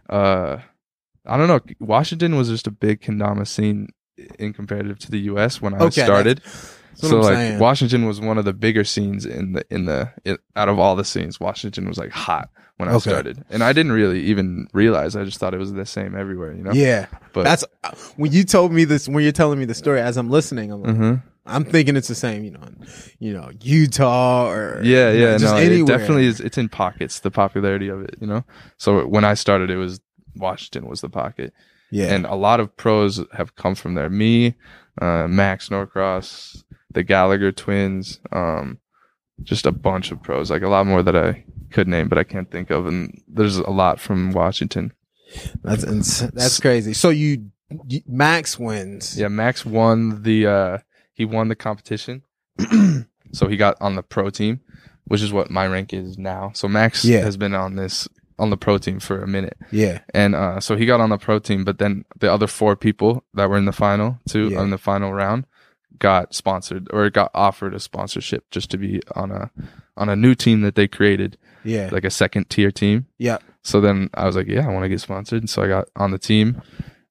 [0.09, 0.57] Uh,
[1.25, 1.61] I don't know.
[1.79, 3.89] Washington was just a big kendama scene
[4.39, 5.61] in comparative to the U.S.
[5.61, 6.41] when I Okay, started.
[6.95, 7.59] So I'm like saying.
[7.59, 10.95] Washington was one of the bigger scenes in the in the it, out of all
[10.95, 11.39] the scenes.
[11.39, 13.11] Washington was like hot when I Okay.
[13.11, 15.15] started, and I didn't really even realize.
[15.15, 16.53] I just thought it was the same everywhere.
[16.53, 16.73] You know.
[16.73, 17.65] Yeah, But that's
[18.15, 19.07] when you told me this.
[19.07, 22.07] When you're telling me the story, as I'm listening, I'm like, hmm I'm thinking it's
[22.07, 22.43] the same.
[22.43, 22.87] You know, in,
[23.19, 25.95] you know, Utah or Yeah, you know, yeah, just no, anywhere.
[25.95, 26.39] it definitely is.
[26.39, 27.19] It's in pockets.
[27.19, 28.43] The popularity of it, you know.
[28.77, 29.99] So when I started, it was
[30.35, 31.53] Washington was the pocket,
[31.91, 34.09] Yeah, and a lot of pros have come from there.
[34.09, 34.55] Me,
[35.01, 38.79] uh, Max Norcross, the Gallagher twins, um,
[39.43, 42.23] just a bunch of pros, like a lot more that I could name, but I
[42.23, 42.85] can't think of.
[42.85, 44.93] And there's a lot from Washington.
[45.63, 46.93] that's ins- that's crazy.
[46.93, 47.49] So you,
[47.87, 49.19] you Max wins.
[49.19, 50.77] Yeah, Max won the uh
[51.13, 52.23] he won the competition.
[53.31, 54.61] so he got on the pro team,
[55.05, 56.51] which is what my rank is now.
[56.53, 57.19] So Max Yeah.
[57.21, 58.07] has been on this
[58.39, 59.55] on the pro team for a minute.
[59.71, 62.75] yeah, And uh so he got on the pro team, but then the other four
[62.75, 64.61] people that were in the final too Yeah.
[64.63, 65.45] in the final round
[65.99, 69.51] got sponsored or got offered a sponsorship just to be on a
[69.95, 73.05] on a new team that they created, yeah, like a second tier team.
[73.19, 73.37] yeah.
[73.61, 75.41] So then I was like, yeah, I want to get sponsored.
[75.43, 76.61] And so I got on the team.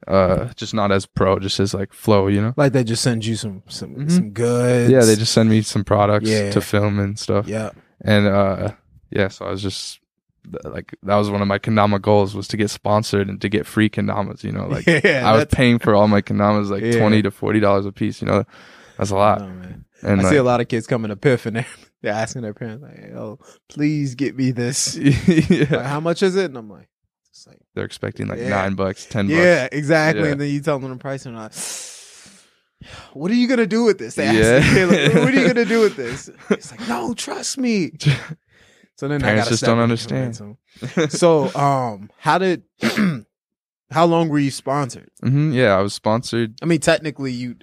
[0.09, 2.55] Uh just not as pro, just as like flow, you know?
[2.57, 4.11] Like they just send you some some Mhm.
[4.11, 4.91] some goods.
[4.91, 6.51] Yeah, they just send me some products Yeah.
[6.51, 7.47] to film and stuff.
[7.49, 7.71] yeah.
[8.05, 8.73] And uh
[9.11, 10.01] yeah, so I was just
[10.45, 13.49] th- like that was one of my kendama goals was to get sponsored and to
[13.49, 16.69] get free kendamas, you know, like yeah, I was that's- paying for all my kendamas
[16.71, 16.99] like Yeah.
[16.99, 18.45] 20 to 40 dollars a piece, you know.
[18.99, 19.41] That's a lot.
[19.41, 19.85] Man.
[20.03, 21.67] And I see a lot of kids coming to Piff and they're,
[22.03, 23.39] they're asking their parents like, "Oh,
[23.69, 24.97] please get me this.
[24.97, 25.67] yeah.
[25.71, 26.89] Like, how much is it?" And I'm like,
[27.33, 28.51] "It's like, They're expecting like Yeah.
[28.51, 30.33] 9 bucks, 10 yeah, exactly." Yeah.
[30.33, 31.53] And then you tell them the price, and like,
[33.15, 34.85] "What are you gonna do with this?" They ask Yeah.
[34.87, 37.93] like, "What are you gonna do with this?" It's like, "No, trust me."
[38.97, 40.37] So then Parents just don't understand.
[41.09, 42.63] So, um, how did,
[43.91, 45.11] how long were you sponsored?
[45.21, 46.55] hmm yeah, I was sponsored.
[46.63, 47.57] I mean, technically, you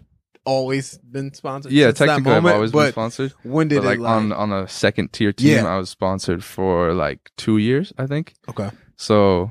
[0.43, 1.71] always been sponsored.
[1.71, 3.33] Yeah, since that technically moment, I've always been sponsored.
[3.43, 4.11] when did But like, it like?
[4.11, 5.65] on on a second tier team, Yeah.
[5.67, 8.33] I was sponsored for like 2 years, I think.
[8.49, 9.49] okay, So,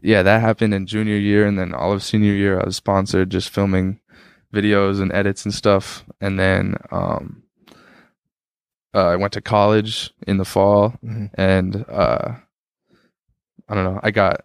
[0.00, 3.28] yeah, that happened in junior year, and then all of senior year, I was sponsored,
[3.30, 4.00] just filming
[4.54, 6.04] videos and edits and stuff.
[6.20, 7.42] And then um,
[8.94, 11.30] uh, I went to college in the fall, Mhm.
[11.34, 12.34] and uh,
[13.68, 14.42] I don't know, I got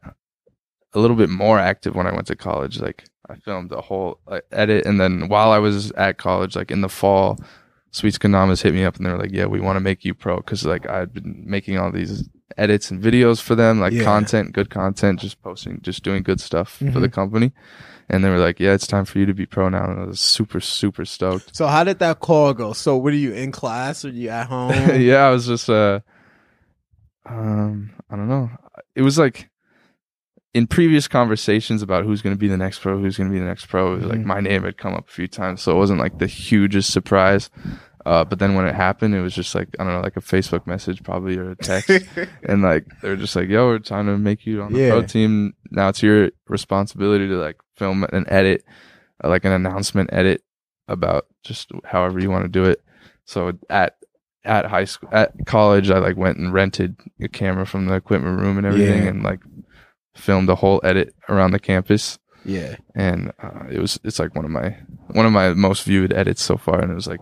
[0.94, 2.80] a little bit more active when I went to college.
[2.80, 6.72] Like, I filmed a whole like, edit, and then while I was at college, like
[6.72, 7.40] in the fall.
[7.92, 10.14] Sweets Kendamas hit me up and they were like, "Yeah, we want to make you
[10.14, 12.28] pro." Because like I'd been making all these
[12.58, 14.04] edits and videos for them, like Yeah.
[14.04, 17.02] content, good content, just posting, just doing good stuff for Mhm.
[17.02, 17.52] the company.
[18.08, 20.06] And they were like, "Yeah, it's time for you to be pro now." And I
[20.06, 21.56] was super, super stoked.
[21.56, 22.72] so how did that call go?
[22.74, 25.02] So, were you in class or you at home?
[25.02, 26.02] yeah, I was just, uh,
[27.26, 28.50] um, I don't know.
[28.96, 29.50] It was like
[30.54, 33.40] in previous conversations about who's going to be the next pro, who's going to be
[33.40, 33.94] the next pro.
[33.94, 36.20] It was like my name had come up a few times, so it wasn't like
[36.20, 37.50] the hugest surprise.
[38.06, 40.22] Uh, but then when it happened, it was just like I don't know, like a
[40.22, 41.90] Facebook message probably or a text.
[42.44, 45.02] and like they were just like, "Yo, we're trying to make you on the pro
[45.04, 45.54] team.
[45.72, 48.64] Now it's your responsibility to like film an edit,
[49.24, 50.44] uh, like an announcement edit
[50.88, 52.82] about just however you want to do it."
[53.26, 53.96] So at
[54.44, 58.40] at high school, at college, I like went and rented a camera from the equipment
[58.40, 59.10] room and everything, Yeah.
[59.10, 59.40] and like
[60.16, 62.20] filmed a whole edit around the campus.
[62.46, 66.14] yeah, And uh, it was it's like one of my one of my most viewed
[66.14, 67.20] edits so far, and it was like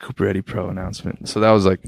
[0.00, 1.28] Cooper Eddy Pro announcement.
[1.28, 1.80] So that was like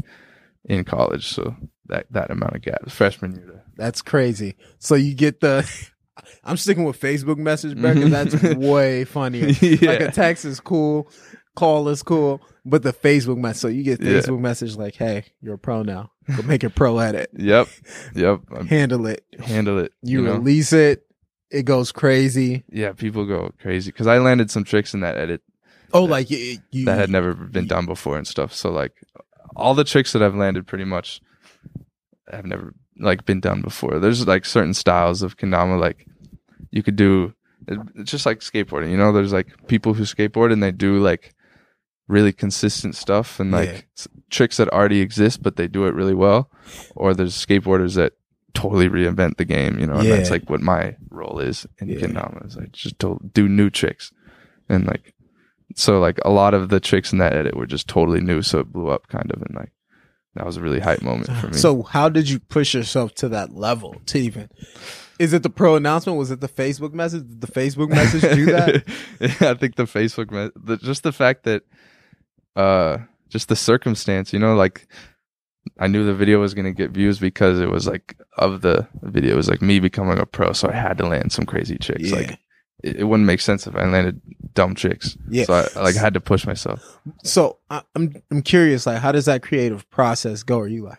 [0.64, 1.28] in college.
[1.28, 1.54] So
[1.86, 3.46] that that amount of gap, freshman year.
[3.46, 4.56] To, that's crazy.
[4.78, 5.68] So you get the.
[6.44, 9.46] I'm sticking with Facebook message, bro, 'cause that's way funnier.
[9.62, 9.90] yeah.
[9.92, 11.10] Like a text is cool,
[11.56, 13.60] call is cool, but the Facebook message.
[13.62, 14.18] So you get Yeah.
[14.20, 16.10] Facebook message like, "Hey, you're a pro now.
[16.36, 17.30] Go make it pro edit.
[17.36, 17.68] Yep.
[18.14, 18.40] Yep.
[18.68, 19.24] Handle it.
[19.42, 19.92] handle it.
[20.02, 20.32] You, You, know?
[20.34, 21.06] release it.
[21.50, 22.64] It goes crazy.
[22.70, 25.42] Yeah, people go crazy because I landed some tricks in that edit
[25.92, 28.52] Oh, like you, you that had never been done before and stuff.
[28.54, 28.92] So like
[29.56, 31.20] all the tricks that I've landed pretty much
[32.30, 33.98] have never like been done before.
[33.98, 36.06] There's like certain styles of kendama like
[36.70, 37.34] you could do
[37.96, 41.34] it's just like skateboarding, you know, there's like people who skateboard and they do like
[42.08, 44.06] really consistent stuff and like Yeah.
[44.30, 46.50] tricks that already exist but they do it really well
[46.96, 48.14] or there's skateboarders that
[48.54, 49.94] totally reinvent the game, you know.
[49.94, 51.98] And that's like what my role is in Yeah.
[52.00, 54.12] kendama is like just to do new tricks,
[54.68, 55.14] and like
[55.80, 58.60] so like a lot of the tricks in that edit were just totally new, so
[58.60, 59.72] it blew up kind of, and like
[60.34, 61.54] that was a really hype moment for me.
[61.54, 64.50] So how did you push yourself to that level to even?
[65.18, 66.18] Is it the pro announcement?
[66.18, 67.26] Was it the Facebook message?
[67.26, 68.84] Did the Facebook message do that?
[69.20, 71.62] yeah, I think the Facebook, the, just the fact that,
[72.56, 74.86] uh, just the circumstance, you know, like
[75.78, 79.32] I knew the video was gonna get views because it was like of the video
[79.32, 82.10] it was like me becoming a pro, so I had to land some crazy chicks.
[82.10, 82.16] Yeah.
[82.16, 82.38] Like
[82.82, 84.20] it, it wouldn't make sense if I landed
[84.54, 85.16] dumb chicks.
[85.28, 85.44] Yeah.
[85.44, 86.80] So I like I had to push myself.
[87.24, 90.58] So I, I'm I'm curious, like, how does that creative process go?
[90.60, 90.98] Are you like,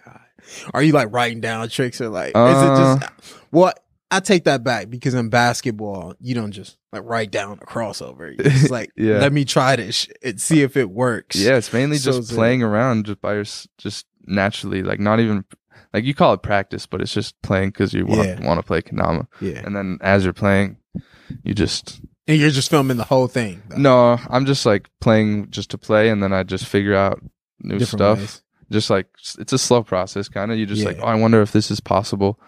[0.73, 3.07] are you like writing down tricks or like, is it just uh.
[3.51, 3.83] what?
[4.13, 8.35] I take that back because in basketball, you don't just like write down a crossover.
[8.37, 9.19] It's like, Yeah.
[9.19, 11.37] let me try this and see if it works.
[11.37, 13.45] Yeah, it's mainly So just playing around just by your
[13.77, 15.45] just naturally, like not even
[15.93, 18.45] like you call it practice, but it's just playing because you want Yeah.
[18.45, 19.27] want to play kendama.
[19.39, 19.61] yeah.
[19.65, 20.75] and then as you're playing,
[21.43, 23.61] you just And you're just filming the whole thing.
[23.67, 24.19] though, no.
[24.29, 27.21] I'm just like playing just to play, and then I just figure out
[27.59, 28.17] new different stuff.
[28.19, 28.41] ways.
[28.71, 30.57] Just like it's a slow process, kind of.
[30.57, 32.39] You just like, oh, I wonder if this is possible,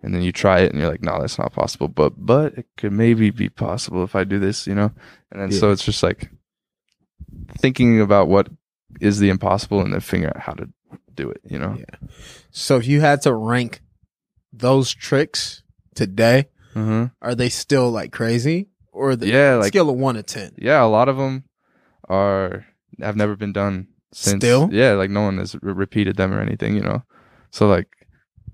[0.00, 1.88] and then you try it, and you're like, no, that's not possible.
[1.88, 4.92] But but it could maybe be possible if I do this, you know.
[5.32, 6.30] And then so it's just like
[7.58, 8.48] thinking about what
[9.00, 10.68] is the impossible, and then figuring out how to
[11.14, 11.76] do it, you know.
[11.76, 12.08] Yeah.
[12.52, 13.80] So if you had to rank
[14.52, 15.64] those tricks
[15.96, 16.46] today,
[16.76, 20.52] hmm are they still like crazy or the Yeah, like scale of one to ten?
[20.58, 21.44] yeah, a lot of them
[22.08, 22.66] are
[23.00, 24.42] have never been done since.
[24.44, 24.68] Still?
[24.72, 27.02] yeah, like no one has re- repeated them or anything, you know.
[27.50, 27.88] So like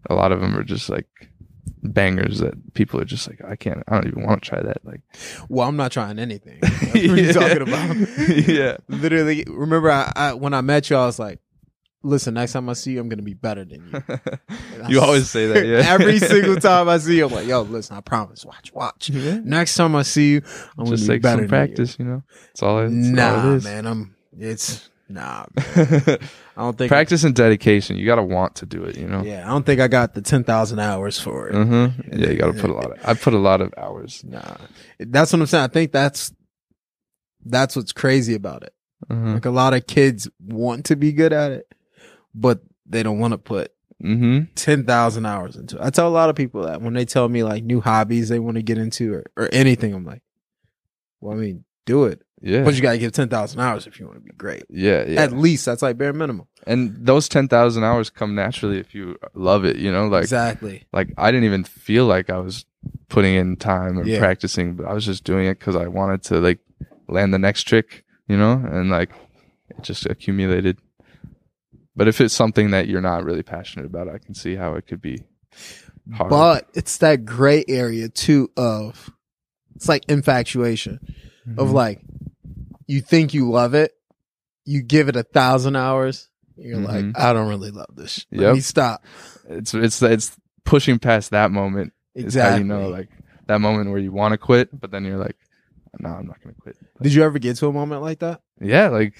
[0.08, 1.08] a lot of them are just like
[1.82, 4.84] bangers that people are just like, I can't, I don't even want to try that.
[4.84, 5.00] Like,
[5.48, 6.60] Well, I'm not trying anything.
[6.62, 7.32] That's what you Yeah.
[7.32, 7.96] talking about?
[8.48, 11.40] yeah, Literally, remember I, I when I met you, I was like,
[12.02, 15.46] "Listen, next time I see you, I'm gonna be better than you." you always say
[15.46, 15.66] that.
[15.66, 18.44] Yeah, Every single time I see you, I'm like, "Yo, listen, I promise.
[18.44, 19.10] Watch, watch.
[19.10, 19.40] Yeah.
[19.42, 20.42] Next time I see you,
[20.78, 22.22] I'm just gonna be like better some than practice, you know.
[22.50, 22.80] It's all.
[22.80, 23.12] It's You.
[23.12, 23.64] Nah, all it is.
[23.64, 24.16] man, I'm.
[24.38, 25.46] It's nah.
[25.54, 26.18] Man.
[26.56, 26.88] I don't think.
[26.90, 27.96] practice and dedication.
[27.96, 29.22] You got to want to do it, you know.
[29.22, 31.54] Yeah, I don't think I got the ten thousand hours for it.
[31.54, 32.20] Mm-hmm.
[32.20, 32.98] Yeah, you got to put a lot of.
[33.04, 34.22] I put a lot of hours.
[34.24, 34.56] Nah,
[34.98, 35.64] that's what I'm saying.
[35.64, 36.32] I think that's
[37.44, 38.74] that's what's crazy about it.
[39.10, 39.34] Mm-hmm.
[39.34, 41.74] Like a lot of kids want to be good at it,
[42.34, 44.52] but they don't want to put Mm-hmm.
[44.56, 45.80] ten thousand hours into it.
[45.80, 48.40] I tell a lot of people that when they tell me like new hobbies they
[48.40, 50.22] want to get into or, or anything, I'm like,
[51.20, 52.64] well, I mean, do it, Yeah.
[52.64, 54.64] but you gotta give ten thousand hours if you want to be great.
[54.68, 55.04] yeah.
[55.06, 55.20] Yeah.
[55.22, 56.48] At least that's like bare minimum.
[56.66, 60.82] and those 10,000 hours come naturally if you love it, you know, like, exactly.
[60.92, 62.64] like I didn't even feel like I was
[63.08, 64.18] putting in time or Yeah.
[64.18, 66.58] practicing, but I was just doing it cause I wanted to like
[67.06, 69.10] land the next trick, you know, and like
[69.70, 70.78] it just accumulated.
[71.94, 74.86] But if it's something that you're not really passionate about, I can see how it
[74.86, 75.24] could be
[76.14, 76.30] hard.
[76.30, 79.10] But it's that gray area too of
[79.74, 81.00] it's like infatuation
[81.58, 81.72] of Mhm.
[81.72, 82.00] like
[82.86, 83.92] you think you love it,
[84.64, 86.86] you give it a thousand hours, you're Mhm.
[87.14, 88.24] like, I don't really love this.
[88.30, 88.54] Let Yep.
[88.54, 89.04] me stop.
[89.48, 91.92] it's, it's, it's pushing past that moment.
[92.14, 92.58] Exactly.
[92.60, 93.08] you know, like
[93.48, 95.36] that moment where you want to quit, but then you're like,
[95.98, 96.76] no, I'm not going to quit.
[97.02, 98.40] Did you ever get to a moment like that?
[98.60, 99.14] yeah like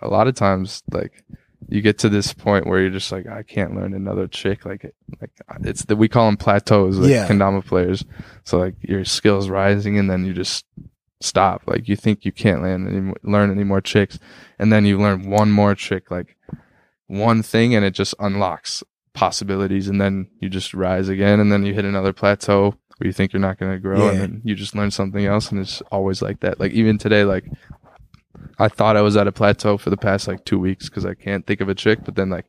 [0.00, 1.24] a lot of times like
[1.68, 4.64] you get to this point where you're just like i can't learn another trick.
[4.64, 5.30] Like like
[5.62, 7.26] it's that we call them plateaus like Yeah.
[7.28, 8.04] kendama players.
[8.44, 10.64] So like your skills rising and then you just
[11.20, 11.62] stop.
[11.66, 14.18] Like you think you can't land any learn any more tricks.
[14.58, 16.36] And then you learn one more trick like
[17.06, 18.82] one thing and it just unlocks
[19.14, 19.88] possibilities.
[19.88, 23.32] And then you just rise again and then you hit another plateau where you think
[23.32, 24.08] you're not going to grow.
[24.08, 26.60] And then you just learn something else and it's always like that.
[26.60, 27.44] Like even today like
[28.58, 31.14] I thought I was at a plateau for the past like two weeks because I
[31.14, 32.46] can't think of a trick, but then like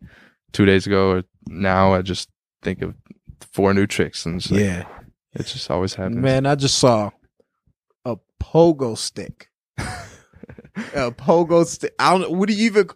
[0.53, 2.29] two days ago or now I just
[2.61, 2.93] think of
[3.51, 4.85] four new tricks and it's like, Yeah.
[5.33, 6.17] it just always happens.
[6.17, 7.11] Man, I just saw
[8.05, 9.49] a pogo stick.
[9.77, 11.93] a pogo stick.
[11.99, 12.37] I don't know.
[12.37, 12.89] What do you even,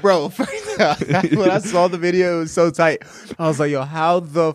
[0.00, 0.28] bro?
[0.78, 3.02] when I saw the video, it was so tight.
[3.38, 4.54] I was like, yo, how the?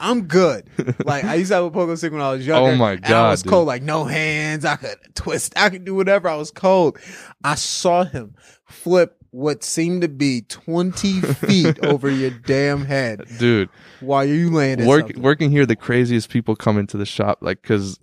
[0.00, 0.68] I'm good.
[1.04, 2.70] Like I used to have a pogo stick when I was oh younger.
[2.72, 3.50] Oh my and I God, was dude.
[3.50, 3.66] cold.
[3.66, 4.64] Like no hands.
[4.64, 5.54] I could twist.
[5.56, 6.28] I could do whatever.
[6.28, 6.98] I was cold.
[7.42, 8.34] I saw him
[8.64, 13.68] flip what seemed to be 20 feet over your damn head Dude,
[14.00, 15.20] while you laying work, something.
[15.22, 18.00] working here, the craziest people come into the shop, like, cause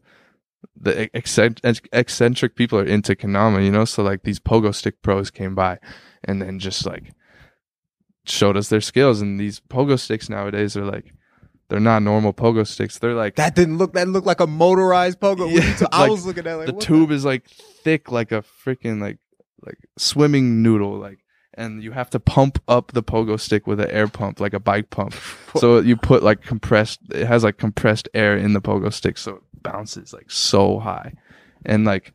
[0.79, 1.59] the eccent-
[1.91, 3.83] eccentric people are into Kendama, you know?
[3.83, 5.79] So, like, these pogo stick pros came by
[6.23, 7.13] and then just, like,
[8.25, 9.21] showed us their skills.
[9.21, 11.13] And these pogo sticks nowadays are, like,
[11.69, 12.99] they're not normal pogo sticks.
[12.99, 13.93] They're, like, That didn't look.
[13.93, 15.51] That looked like a motorized pogo.
[15.51, 18.43] Yeah, t- I like, was looking at like the tube is, like, thick, like a
[18.65, 19.17] freaking, like,
[19.65, 21.19] like swimming noodle, like,
[21.55, 24.59] and you have to pump up the pogo stick with an air pump, like a
[24.59, 25.13] bike pump.
[25.55, 29.35] so you put like compressed, it has like compressed air in the pogo stick, so
[29.35, 31.13] it bounces like so high.
[31.65, 32.13] And like,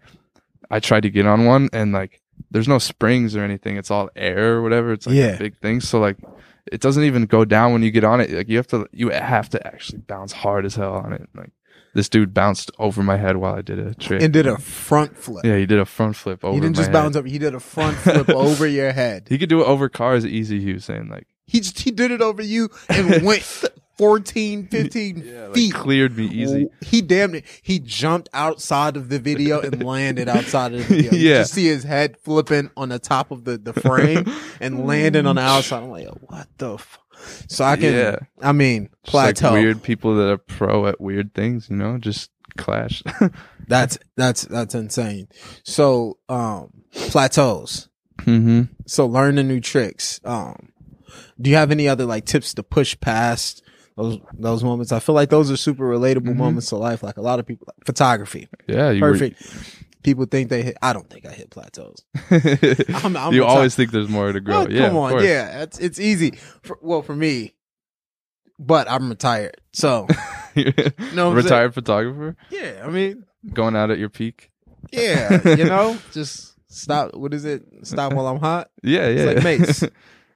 [0.71, 3.77] I tried to get on one, and like, there's no springs or anything.
[3.77, 4.93] It's all air or whatever.
[4.93, 5.35] It's like Yeah.
[5.35, 5.81] a big thing.
[5.81, 6.17] So like,
[6.71, 8.31] it doesn't even go down when you get on it.
[8.31, 11.29] Like you have to, you have to actually bounce hard as hell on it.
[11.35, 11.51] Like
[11.95, 14.23] this dude bounced over my head while I did a trick.
[14.23, 15.45] And did a front flip.
[15.45, 16.55] yeah, he did a front flip over.
[16.55, 16.93] he didn't just head.
[16.93, 17.27] bounce up.
[17.27, 19.27] He did a front flip over your head.
[19.29, 20.61] He could do it over cars easy.
[20.61, 23.43] He was saying like, He just he did it over you and went
[23.99, 25.75] 14, 15 yeah, like feet.
[25.75, 26.69] cleared me easy.
[26.81, 27.45] He damn it.
[27.63, 31.13] He jumped outside of the video and landed outside of the video.
[31.13, 31.39] You Yeah.
[31.39, 34.25] just see his head flipping on the top of the, the frame
[34.61, 35.83] and landing on the outside.
[35.83, 36.99] I'm like, what the f-?
[37.49, 38.17] So I can, Yeah.
[38.41, 39.53] I mean, Just like plateau.
[39.55, 43.03] weird people that are pro at weird things, you know, just clash.
[43.69, 45.29] That's, that's, that's insane.
[45.63, 47.89] So, um, plateaus.
[48.21, 50.21] hmm So learning new tricks.
[50.25, 50.73] Um,
[51.39, 53.63] do you have any other like tips to push past
[53.99, 54.93] those, those moments?
[54.93, 56.37] I feel like those are super relatable Mhm.
[56.37, 57.03] moments to life.
[57.03, 58.49] Like a lot of people, like photography.
[58.67, 59.43] Yeah, you Perfect.
[60.05, 60.77] People think they hit.
[60.81, 62.05] I don't think I hit plateaus.
[62.31, 64.63] I'm- I'm you always think there's more to grow.
[64.63, 66.31] Oh, yeah, come on, yeah, it's it's easy.
[66.63, 67.55] For, well, for me,
[68.59, 70.07] but I'm retired, so
[71.15, 72.83] No, Retired photographer yeah.
[72.85, 74.51] I mean, going out at your peak.
[74.93, 77.15] yeah, you know, just stop.
[77.15, 77.63] What is it?
[77.83, 78.71] Stop while I'm hot.
[78.83, 79.25] Yeah, yeah.
[79.25, 79.43] like yeah.
[79.43, 79.85] mates.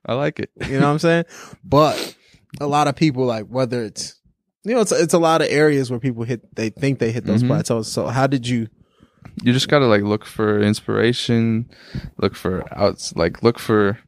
[0.04, 0.50] I like it.
[0.68, 1.24] You know what I'm saying?
[1.64, 2.16] But
[2.60, 4.20] a lot of people like whether it's
[4.64, 7.24] you know it's it's a lot of areas where people hit they think they hit
[7.24, 7.48] those Mhm.
[7.48, 7.90] plateaus.
[7.90, 8.68] So how did you?
[9.42, 11.70] You just gotta like look for inspiration,
[12.18, 13.98] look for outs, like look for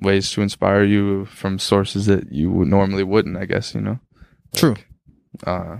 [0.00, 3.36] ways to inspire you from sources that you would normally wouldn't.
[3.36, 3.98] I guess you know.
[4.54, 4.76] True.
[5.46, 5.78] uh,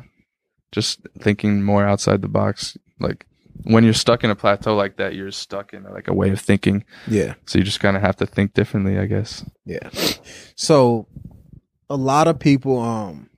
[0.72, 2.76] just thinking more outside the box.
[3.00, 3.24] Like
[3.64, 6.40] when you're stuck in a plateau like that, you're stuck in like a way of
[6.40, 6.84] thinking.
[7.06, 7.34] Yeah.
[7.46, 9.44] So you just kind of have to think differently, I guess.
[9.64, 9.88] Yeah.
[10.56, 11.06] So
[11.90, 13.28] a lot of people um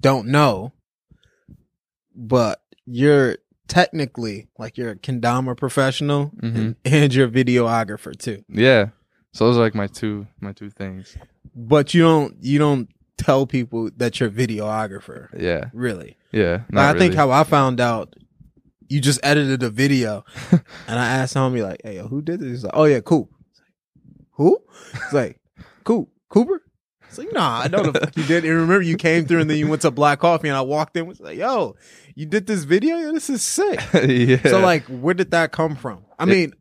[0.00, 0.72] don't know,
[2.14, 3.36] but you're
[3.68, 6.76] technically like you're a kendama professional Mhm.
[6.84, 8.44] and you're a videographer too.
[8.48, 8.90] Yeah.
[9.32, 11.16] So those are like my two my two things.
[11.54, 15.70] But you don't you don't tell people that you're a videographer, Yeah.
[15.72, 16.16] really.
[16.32, 16.62] Yeah.
[16.68, 17.16] And I Not think really.
[17.16, 18.14] how I found out
[18.88, 20.60] you just edited a video and
[20.98, 22.48] I asked homie like, Hey yo, who did this?
[22.48, 23.28] He's like, Oh yeah, Coop.
[23.58, 24.58] Like, who?
[24.94, 25.40] It's like,
[25.82, 26.62] Coop, Cooper?
[27.08, 28.44] It's like, nah, I know the fuck you did.
[28.44, 30.96] And remember you came through and then you went to Black Coffee and I walked
[30.96, 31.76] in and was like, yo,
[32.14, 32.96] you did this video?
[32.96, 33.80] Yo, this is sick.
[34.06, 34.42] yeah.
[34.44, 36.04] So like, where did that come from?
[36.18, 36.52] I It- mean,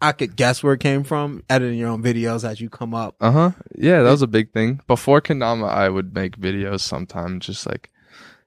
[0.00, 3.16] I could guess where it came from, editing your own videos as you come up.
[3.18, 3.50] Uh huh.
[3.76, 4.80] Yeah, that was a big thing.
[4.86, 7.90] Before Kendama, I would make videos sometimes, just like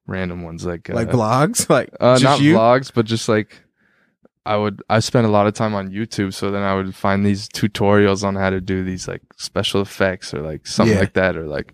[0.06, 1.68] random ones, like uh, Like vlogs?
[1.68, 2.54] Like Uh, just not you?
[2.56, 3.64] vlogs, but just like
[4.54, 4.82] I would.
[4.90, 8.24] I spent a lot of time on YouTube, so then I would find these tutorials
[8.24, 11.02] on how to do these like special effects or like something Yeah.
[11.02, 11.74] like that, or like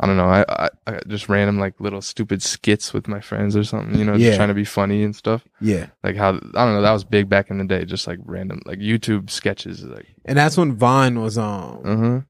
[0.00, 0.26] I don't know.
[0.38, 3.98] I, I I just random like little stupid skits with my friends or something.
[3.98, 4.26] You know, Yeah.
[4.28, 5.44] just trying to be funny and stuff.
[5.60, 5.86] Yeah.
[6.04, 6.82] Like how I don't know.
[6.82, 7.84] That was big back in the day.
[7.84, 9.82] Just like random like YouTube sketches.
[9.84, 11.86] Like And that's when Vine was on.
[11.86, 12.20] uh huh.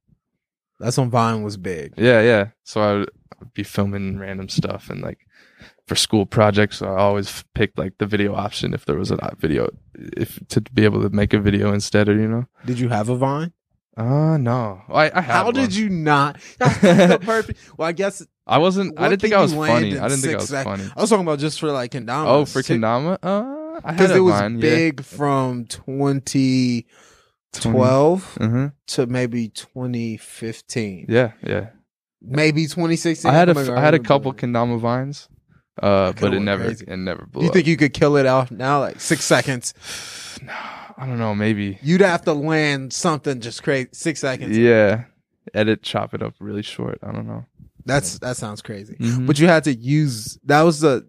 [0.80, 1.94] That's when Vine was big.
[1.96, 2.44] Yeah, yeah.
[2.64, 2.92] So I
[3.38, 5.18] would be filming random stuff and like
[5.92, 9.68] for school projects, I always picked like the video option if there was a video,
[10.16, 12.46] if to be able to make a video instead, or you know.
[12.64, 13.52] Did you have a Vine?
[13.94, 15.20] Uh no, I, I.
[15.20, 15.52] How one.
[15.54, 16.40] did you not?
[16.58, 17.58] Perfect.
[17.76, 18.98] Well, I guess I wasn't.
[18.98, 19.98] I didn't think I was funny.
[19.98, 20.78] I didn't think I was seconds?
[20.80, 20.90] funny.
[20.96, 22.26] I was talking about just for like Kendama.
[22.26, 28.46] Oh, for Kendama, uh, I had it was Vine, big from 2012 Yeah.
[28.48, 31.66] hmm to maybe 2015, Yeah, yeah.
[32.22, 33.30] maybe 2016.
[33.30, 34.32] I had a God, I had a couple.
[34.32, 35.28] Kendama vines,
[35.82, 36.84] uh, but it never crazy.
[36.88, 37.54] it never blew You up.
[37.54, 39.74] think you could kill it out now, like six seconds?
[40.42, 41.34] no, I don't know.
[41.34, 41.78] Maybe.
[41.82, 43.88] You'd have to land something just crazy.
[43.92, 44.56] Six seconds.
[44.56, 45.04] Yeah.
[45.54, 46.98] Edit, chop it up really short.
[47.02, 47.44] I don't know.
[47.84, 48.94] That's that sounds crazy.
[48.94, 49.26] Mhm.
[49.26, 51.06] But you had to use that was the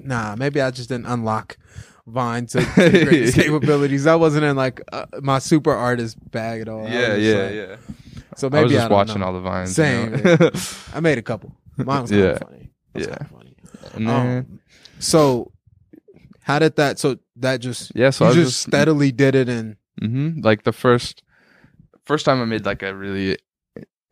[0.00, 0.34] nah.
[0.36, 1.58] Maybe I just didn't unlock
[2.06, 4.04] Vine to, greatest capabilities.
[4.04, 6.88] That wasn't in like uh, my super artist bag at all.
[6.88, 7.76] Yeah, yeah, like- yeah.
[8.36, 9.26] So maybe I was just don't watching know.
[9.26, 9.74] all the vines.
[9.74, 10.50] Same, You know?
[10.94, 11.52] I made a couple.
[11.76, 12.28] Mine was kind Yeah.
[12.30, 12.70] of funny.
[12.94, 13.18] Was Yeah.
[13.94, 14.60] And then, Um,
[14.98, 15.52] so
[16.42, 16.98] how did that?
[16.98, 20.64] So that just yeah, so you I just, just, steadily did it, and hmm like
[20.64, 21.22] the first
[22.04, 23.38] first time I made like a really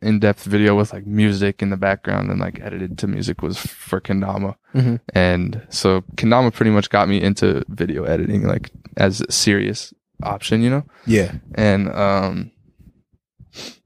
[0.01, 3.57] in depth video with like music in the background and like edited to music was
[3.57, 4.55] for Kendama.
[4.73, 4.99] Mhm.
[5.13, 10.61] And so Kendama pretty much got me into video editing like as a serious option,
[10.61, 10.83] you know?
[11.05, 12.51] yeah, and um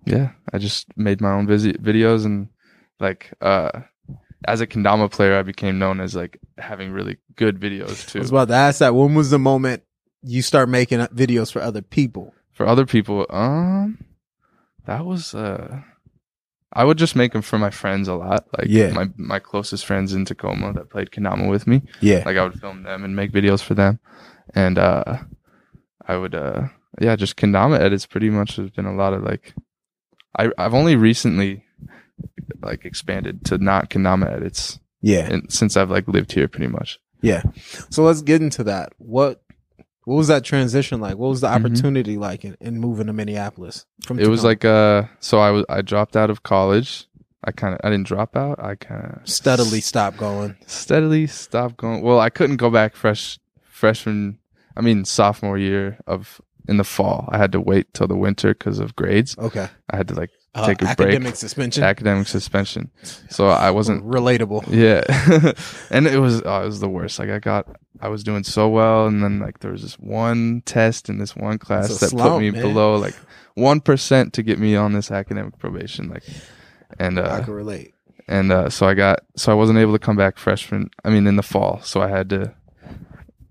[0.06, 2.48] yeah i just made my own videos and
[3.00, 3.70] like uh
[4.48, 8.20] as a kendama player i became known as like having really good videos too.
[8.20, 8.96] I was about to ask that.
[8.96, 9.84] When was the moment
[10.24, 12.34] you start making videos for other people?
[12.54, 14.04] For other people, um,
[14.86, 15.82] that was uh,
[16.74, 18.46] I would just make them for my friends a lot.
[18.58, 18.92] Like Yeah.
[18.92, 21.82] my my closest friends in Tacoma that played kendama with me.
[22.02, 22.24] Yeah.
[22.26, 24.00] Like I would film them and make videos for them,
[24.54, 25.18] and uh,
[26.06, 26.64] I would uh,
[27.00, 28.06] yeah, just kendama edits.
[28.06, 29.54] Pretty much has been a lot of like,
[30.38, 31.64] I I've only recently
[32.62, 35.28] like expanded to not kendama edits, yeah.
[35.32, 37.00] and since I've like lived here, pretty much.
[37.22, 37.44] Yeah.
[37.90, 38.94] So let's get into that.
[38.98, 39.42] What
[40.06, 41.18] what was that transition like?
[41.18, 41.56] What was the Mhm.
[41.66, 43.86] opportunity like in, in moving to Minneapolis?
[44.06, 47.06] From It was like uh, so I was I dropped out of college.
[47.44, 48.60] I kind of I didn't drop out.
[48.64, 50.56] I kind of steadily stopped going.
[50.66, 52.02] steadily stopped going.
[52.02, 54.40] Well, I couldn't go back fresh freshman.
[54.78, 57.28] I mean sophomore year of in the fall.
[57.32, 59.38] I had to wait till the winter because of grades.
[59.38, 59.68] Okay.
[59.90, 61.10] I had to like Uh, Take a break.
[61.10, 61.84] academic suspension.
[61.84, 62.90] academic suspension.
[63.30, 64.04] So I wasn't.
[64.06, 64.66] relatable.
[64.68, 65.04] Yeah,
[65.92, 67.20] and it was oh, it was the worst.
[67.20, 67.68] Like I got
[68.02, 71.36] I was doing so well, and then like there was this one test in this
[71.36, 72.62] one class that slump, put me man.
[72.62, 73.16] below like
[73.54, 76.10] one percent to get me on this academic probation.
[76.10, 76.24] Like,
[77.00, 77.94] and I uh, can relate.
[78.28, 80.90] and uh, so I got so I wasn't able to come back freshman.
[81.06, 82.56] I mean in the fall, so I had to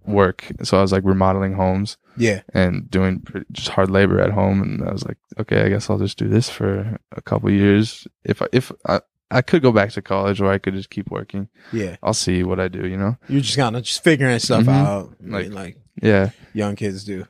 [0.09, 0.47] work.
[0.63, 2.41] So I was like remodeling homes Yeah.
[2.55, 4.63] and doing pretty, just hard labor at home.
[4.63, 8.07] And I was like, okay, I guess I'll just do this for a couple years.
[8.25, 9.01] If I, if I,
[9.31, 11.49] I could go back to college or I could just keep working.
[11.73, 11.97] Yeah.
[12.03, 13.17] I'll see what I do, you know?
[13.29, 14.69] You're just kind of just figuring stuff Mhm.
[14.73, 15.17] out.
[15.23, 16.31] I Like- mean, like Yeah.
[16.55, 17.27] young kids do.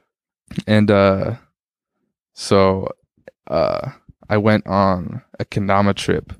[0.66, 1.34] And, uh,
[2.34, 2.88] so,
[3.48, 3.90] uh,
[4.30, 6.32] I went on a Kendama trip.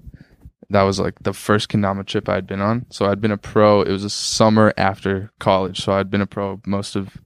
[0.70, 2.84] That was like the first Kendama trip I'd been on.
[2.90, 3.80] So I'd been a pro.
[3.82, 5.80] It was a summer after college.
[5.80, 7.16] So I'd been a pro most of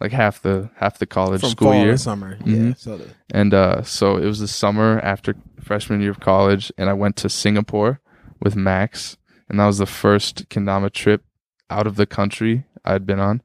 [0.00, 1.96] like half the, half the college From school year.
[1.96, 2.36] summer.
[2.44, 2.56] Yeah.
[2.56, 2.78] Mhm.
[2.78, 6.90] So the, And uh, so it was the summer after freshman year of college, and
[6.90, 8.00] I went to Singapore
[8.42, 9.16] with Max,
[9.48, 11.24] and that was the first kendama trip
[11.70, 13.40] out of the country I'd been on.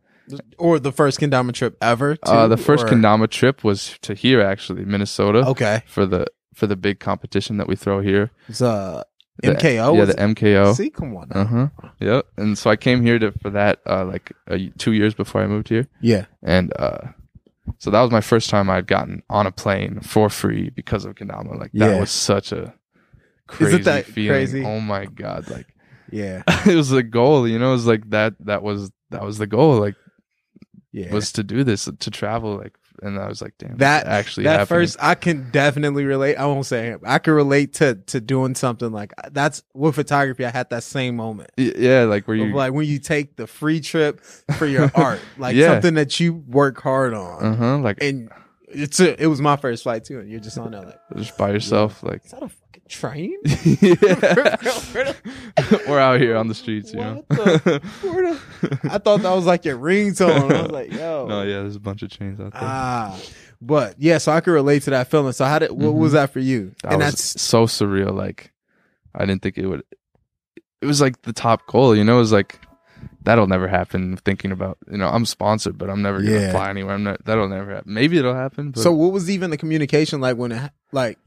[0.57, 2.15] or the first kendama trip ever.
[2.15, 5.83] Too, Uh, the first or- kendama trip was to here, actually, Minnesota, Okay.
[5.87, 8.31] for the for the big competition that we throw here.
[8.49, 9.03] It's uh
[9.41, 9.97] The- MKO.
[9.97, 10.13] yeah, the?
[10.15, 10.75] MKO.
[10.75, 11.31] See, come on.
[11.31, 11.67] Uh huh.
[11.99, 12.25] Yep.
[12.37, 15.47] And so I came here to for that uh, like uh, two years before I
[15.47, 15.87] moved here.
[16.01, 16.25] Yeah.
[16.43, 16.99] and uh
[17.77, 21.13] so that was my first time I'd gotten on a plane for free because of
[21.15, 21.57] Kendama.
[21.59, 21.99] Like that Yeah.
[21.99, 22.73] was such a
[23.47, 24.29] crazy that feeling.
[24.31, 24.65] crazy?
[24.65, 25.49] Oh my god!
[25.49, 25.67] Like
[26.11, 26.41] Yeah.
[26.65, 27.47] it was the goal.
[27.47, 28.33] You know, it was like that.
[28.45, 29.79] That was that was the goal.
[29.79, 29.95] Like
[30.91, 31.13] Yeah.
[31.13, 32.57] was to do this to travel.
[32.57, 36.45] Like, and I was like, damn, That- actually that first i can definitely relate i
[36.45, 36.99] won't say it.
[37.05, 41.15] i can relate to to doing something like that's with photography i had that same
[41.15, 42.53] moment Y- yeah, like where you.
[42.53, 44.21] like when you take the free trip
[44.57, 45.67] for your art like Yeah.
[45.73, 47.77] something that you work hard on Uh huh.
[47.79, 48.29] Like and
[48.71, 51.37] it's a, it was my first flight too and you're just on there like just
[51.37, 52.03] by yourself.
[52.03, 52.21] Like
[52.89, 55.15] is that a fucking
[55.69, 55.85] train.
[55.87, 56.93] We're out here on the streets.
[56.93, 57.25] You know.
[57.29, 57.81] The-
[58.61, 61.75] the- i thought that was like your ringtone i was like yo No, yeah, there's
[61.75, 62.61] a bunch of chains out there.
[62.63, 63.17] ah
[63.61, 66.31] but yeah so i can relate to that feeling so how did what was that
[66.31, 66.73] for you Mm-hmm.
[66.83, 68.13] That and was that's so surreal.
[68.15, 68.51] Like,
[69.15, 69.83] I didn't think it would.
[70.81, 72.15] It was like the top goal, you know.
[72.17, 72.59] It was like
[73.23, 74.17] that'll never happen.
[74.17, 76.51] Thinking about, you know, I'm sponsored, but I'm never gonna Yeah.
[76.51, 76.95] fly anywhere.
[76.95, 77.23] I'm not.
[77.25, 77.93] That'll never happen.
[77.93, 78.71] Maybe it'll happen.
[78.71, 81.17] But, so what was even the communication like when it like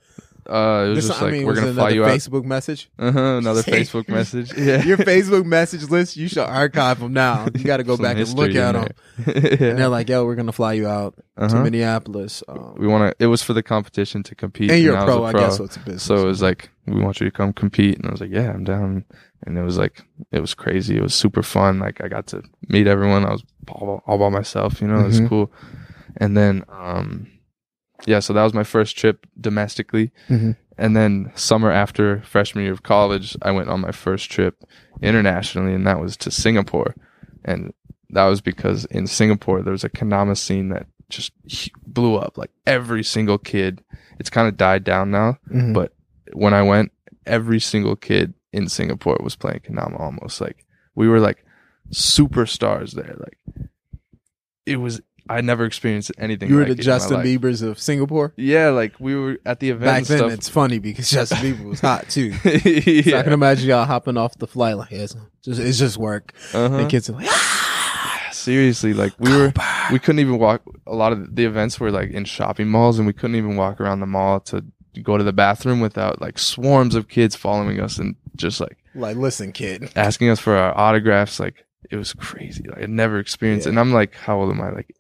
[0.49, 2.11] uh, it was This- just I like mean, we're was gonna fly another you out.
[2.11, 2.90] Facebook message.
[2.99, 3.20] Uh huh.
[3.38, 3.70] Another See?
[3.70, 4.53] Facebook message.
[4.57, 4.82] Yeah.
[4.84, 7.47] Your Facebook message list, you should archive them now.
[7.55, 8.88] You got to go Some back and history look at them.
[9.18, 9.68] there.
[9.70, 11.62] And they're like, "Yo, we're gonna fly you out to Uh-huh.
[11.62, 13.22] Minneapolis." Um, We want to.
[13.24, 14.70] It was for the competition to compete.
[14.70, 15.57] and you're I a was pro, I guess.
[15.59, 16.03] So it's a business.
[16.03, 17.97] So it was like, we want you to come compete.
[17.99, 19.05] And I was like, yeah, I'm down.
[19.47, 20.97] And it was like, it was crazy.
[20.97, 21.78] It was super fun.
[21.80, 23.24] Like I got to meet everyone.
[23.24, 25.28] I was all, all by myself, you know, it was Mhm.
[25.28, 25.53] cool.
[26.16, 27.26] And then, um,
[28.07, 30.11] yeah, so that was my first trip domestically.
[30.29, 30.57] Mhm.
[30.79, 34.65] And then summer after freshman year of college, I went on my first trip
[35.03, 36.95] internationally and that was to Singapore.
[37.45, 37.73] And
[38.11, 41.33] that was because in Singapore, there was a Kendama scene that just
[41.87, 42.39] blew up.
[42.39, 43.83] Like every single kid,
[44.19, 45.75] it's kind of died down now Mhm.
[45.75, 45.93] but
[46.33, 46.91] when I went,
[47.27, 50.41] every single kid in Singapore was playing Kendama almost.
[50.41, 51.45] Like we were like
[51.93, 53.17] superstars there.
[53.19, 53.39] Like
[54.67, 55.01] it was
[55.33, 56.49] I never experienced anything.
[56.49, 57.20] you were like the Justin.
[57.22, 58.33] Bieber's of Singapore.
[58.37, 60.33] Yeah, like we were at the event Back then, stuff.
[60.33, 62.33] it's funny because Justin Bieber was hot too.
[62.43, 66.33] So I can imagine y'all hopping off the flight like, "It's just, it's just work."
[66.53, 66.74] uh-huh.
[66.76, 69.53] And kids are like, "Ah, Seriously, like we were
[69.91, 73.07] we couldn't even walk a lot of the events were like in shopping malls and
[73.07, 74.64] we couldn't even walk around the mall to
[75.03, 79.16] go to the bathroom without like swarms of kids following us and just like like,
[79.16, 79.91] listen, kid.
[79.97, 81.41] asking us for our autographs.
[81.41, 82.64] Like it was crazy.
[82.68, 83.70] Like I never experienced it.
[83.70, 83.80] Yeah.
[83.80, 84.70] And I'm like, how old am I?
[84.70, 84.95] Like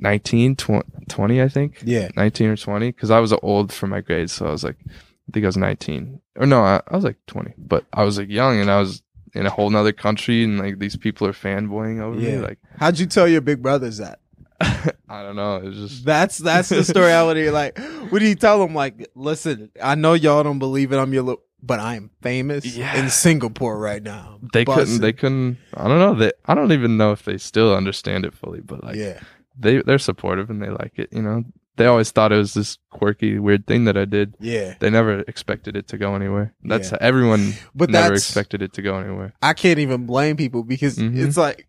[0.00, 1.82] 19, 20, 20 I think.
[1.84, 2.92] Yeah, 19 or 20.
[2.92, 4.32] Cause I was old for my grades.
[4.32, 7.16] So I was like, I think I was 19 or no, I, I was like
[7.26, 9.02] 20, but I was like young and I was
[9.34, 12.38] in a whole nother country and like these people are fanboying over me.
[12.38, 14.20] Like, how'd you tell your big brothers that?
[15.08, 15.56] I don't know.
[15.64, 17.50] It's just That's that's the story hear.
[17.52, 17.78] Like,
[18.10, 18.74] what do you tell them?
[18.74, 20.98] Like, listen, I know y'all don't believe it.
[20.98, 22.94] I'm your, little, but I am famous Yeah.
[22.96, 24.38] in Singapore right now.
[24.52, 25.00] they couldn't.
[25.00, 25.58] They couldn't.
[25.74, 26.14] I don't know.
[26.14, 26.32] They.
[26.44, 28.60] I don't even know if they still understand it fully.
[28.60, 29.20] But like, yeah,
[29.58, 31.08] they they're supportive and they like it.
[31.12, 31.44] You know,
[31.76, 34.34] they always thought it was this quirky, weird thing that I did.
[34.40, 34.74] yeah.
[34.80, 36.52] They never expected it to go anywhere.
[36.62, 36.98] That's Yeah.
[37.00, 39.32] everyone But never expected it to go anywhere.
[39.42, 41.16] I can't even blame people because Mhm.
[41.18, 41.66] it's like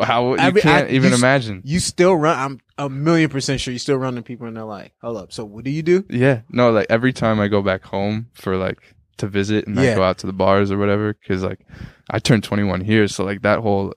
[0.00, 1.60] How you I mean, can't I- even you imagine.
[1.64, 2.38] you still run.
[2.38, 5.32] I'm a million percent sure you still run into people and they're like, "Hold up,
[5.34, 8.56] so what do you do?" Yeah, no, like every time I go back home for
[8.56, 8.78] like
[9.18, 11.60] to visit and I go out to the bars or whatever, because like
[12.08, 13.92] I turned 21 here, so like that whole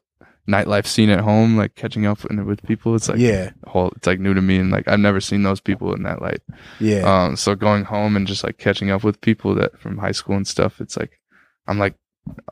[0.48, 4.06] nightlife scene at home, like catching up with, with people, it's like yeah, whole, it's
[4.08, 6.42] like new to me, and like I've never seen those people in that light.
[6.80, 10.12] yeah, Um, so going home and just like catching up with people that from high
[10.12, 11.20] school and stuff, it's like
[11.68, 11.96] I'm like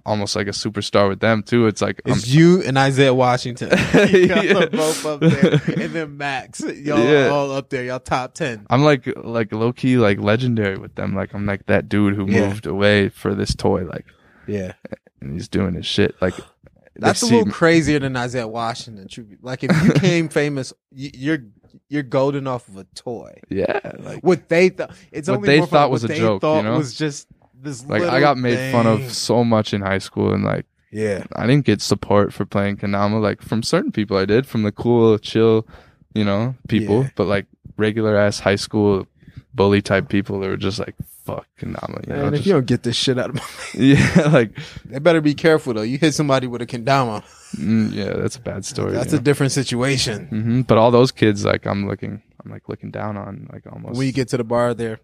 [0.05, 1.65] almost like a superstar with them too.
[1.67, 3.69] It's like I'm it's you and Isaiah Washington.
[3.93, 4.65] Yeah.
[4.67, 7.29] both up there, and then Max, y'all Yeah.
[7.29, 7.83] all up there.
[7.83, 8.65] Y'all top ten.
[8.69, 11.15] I'm like like low key like legendary with them.
[11.15, 12.47] Like I'm like that dude who Yeah.
[12.49, 14.05] moved away for this toy, like
[14.47, 14.73] Yeah,
[15.21, 16.15] and he's doing his shit.
[16.21, 16.35] Like
[16.95, 19.07] that's a little crazier than Isaiah Washington.
[19.07, 19.27] True.
[19.41, 21.39] Like if you came famous, you're
[21.89, 23.39] you're golden off of a toy.
[23.49, 26.43] Yeah, like What they thought, it's What only they thought was what a they joke,
[26.43, 26.77] you know?
[26.77, 27.27] was just
[27.61, 27.85] this.
[27.85, 31.47] like I got made fun of so much in high school, and like Yeah, I
[31.47, 33.21] didn't get support for playing Kendama.
[33.21, 35.65] Like from certain people, I did from the cool, chill,
[36.13, 37.03] you know, people.
[37.03, 37.09] Yeah.
[37.15, 39.07] But like regular ass high school
[39.53, 40.95] bully type people, they were just like
[41.25, 42.05] fuck Kendama.
[42.07, 42.33] You know, man.
[42.33, 43.41] If just- you don't get this shit out of my,
[43.75, 44.51] yeah, like
[44.85, 45.81] they better be careful though.
[45.81, 47.23] You hit somebody with a kendama.
[47.55, 48.93] mm, yeah, that's a bad story.
[48.93, 50.27] That's you a different situation.
[50.27, 53.97] hmm But all those kids, like I'm looking, I'm like looking down on, like almost.
[53.97, 54.99] When you get to the bar, they're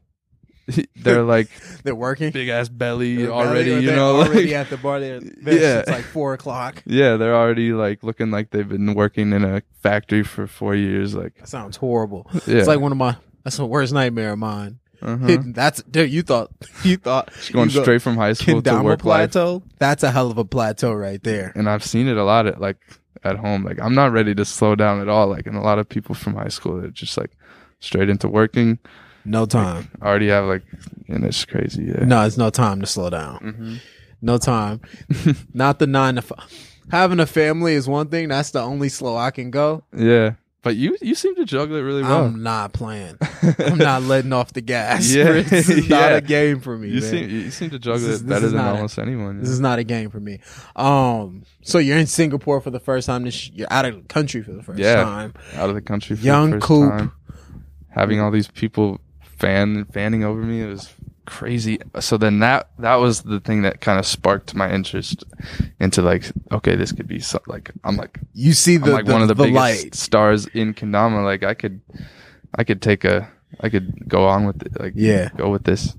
[0.98, 1.50] they're like
[1.84, 2.32] they're working.
[2.32, 4.18] big ass belly They're already, belly- you know.
[4.18, 5.00] already like- at the bar.
[5.00, 5.54] They're, Yeah.
[5.54, 6.84] yeah, it's like four o'clock.
[6.86, 11.16] yeah, they're already like looking like they've been working in a factory for four years.
[11.16, 12.30] Like, That sounds horrible.
[12.46, 13.16] yeah, It's like one of my.
[13.44, 14.80] That's the worst nightmare of mine.
[15.02, 15.38] Uh-huh.
[15.48, 16.12] That's dude.
[16.12, 16.52] You thought
[16.84, 19.32] you thought going you go- straight from high school to Kendama work life.
[19.32, 19.64] plateau.
[19.78, 21.52] That's a hell of a plateau right there.
[21.56, 22.78] And I've seen it a lot at like
[23.24, 23.64] at home.
[23.64, 25.28] Like I'm not ready to slow down at all.
[25.28, 27.32] Like, and a lot of people from high school they're just like
[27.80, 28.80] straight into working.
[29.26, 29.90] No time.
[30.02, 30.64] I already have like,
[31.08, 31.84] and it's crazy.
[31.86, 32.06] Yeah.
[32.06, 33.38] No, it's no time to slow down.
[33.38, 33.76] hmm
[34.22, 34.82] No time.
[35.54, 36.48] Not the nine to five.
[36.92, 38.30] Having a family is one thing.
[38.30, 39.84] That's the only slow I can go.
[39.96, 40.32] Yeah.
[40.62, 42.26] But you you seem to juggle it really well.
[42.26, 43.18] I'm not playing.
[43.60, 45.10] I'm not letting off the gas.
[45.16, 45.32] Yeah.
[45.42, 46.18] this is not Yeah.
[46.18, 46.90] a game for me.
[46.90, 47.10] you man.
[47.10, 49.40] seem you seem to juggle This is- it better than a- almost anyone.
[49.40, 49.54] This yeah.
[49.54, 50.40] is not a game for me.
[50.76, 53.24] Um, so you're in Singapore for the first time.
[53.24, 55.02] This you're out of the country for the first Yeah.
[55.04, 55.34] time.
[55.56, 56.90] out of the country for Young the first Coop.
[56.92, 57.12] time.
[57.92, 60.94] Having all these people fan fanning over me, it was
[61.30, 61.80] crazy.
[62.00, 65.24] So then that that was the thing that kind of sparked my interest
[65.80, 69.22] into like, okay, this could be like I'm like You see the like the, one
[69.22, 69.96] of the, the biggest light.
[69.96, 71.24] stars in Kendama.
[71.24, 71.82] Like I could,
[72.56, 73.30] I could take a,
[73.62, 74.80] I could go on with it.
[74.80, 75.30] Like Yeah.
[75.38, 75.96] go with this.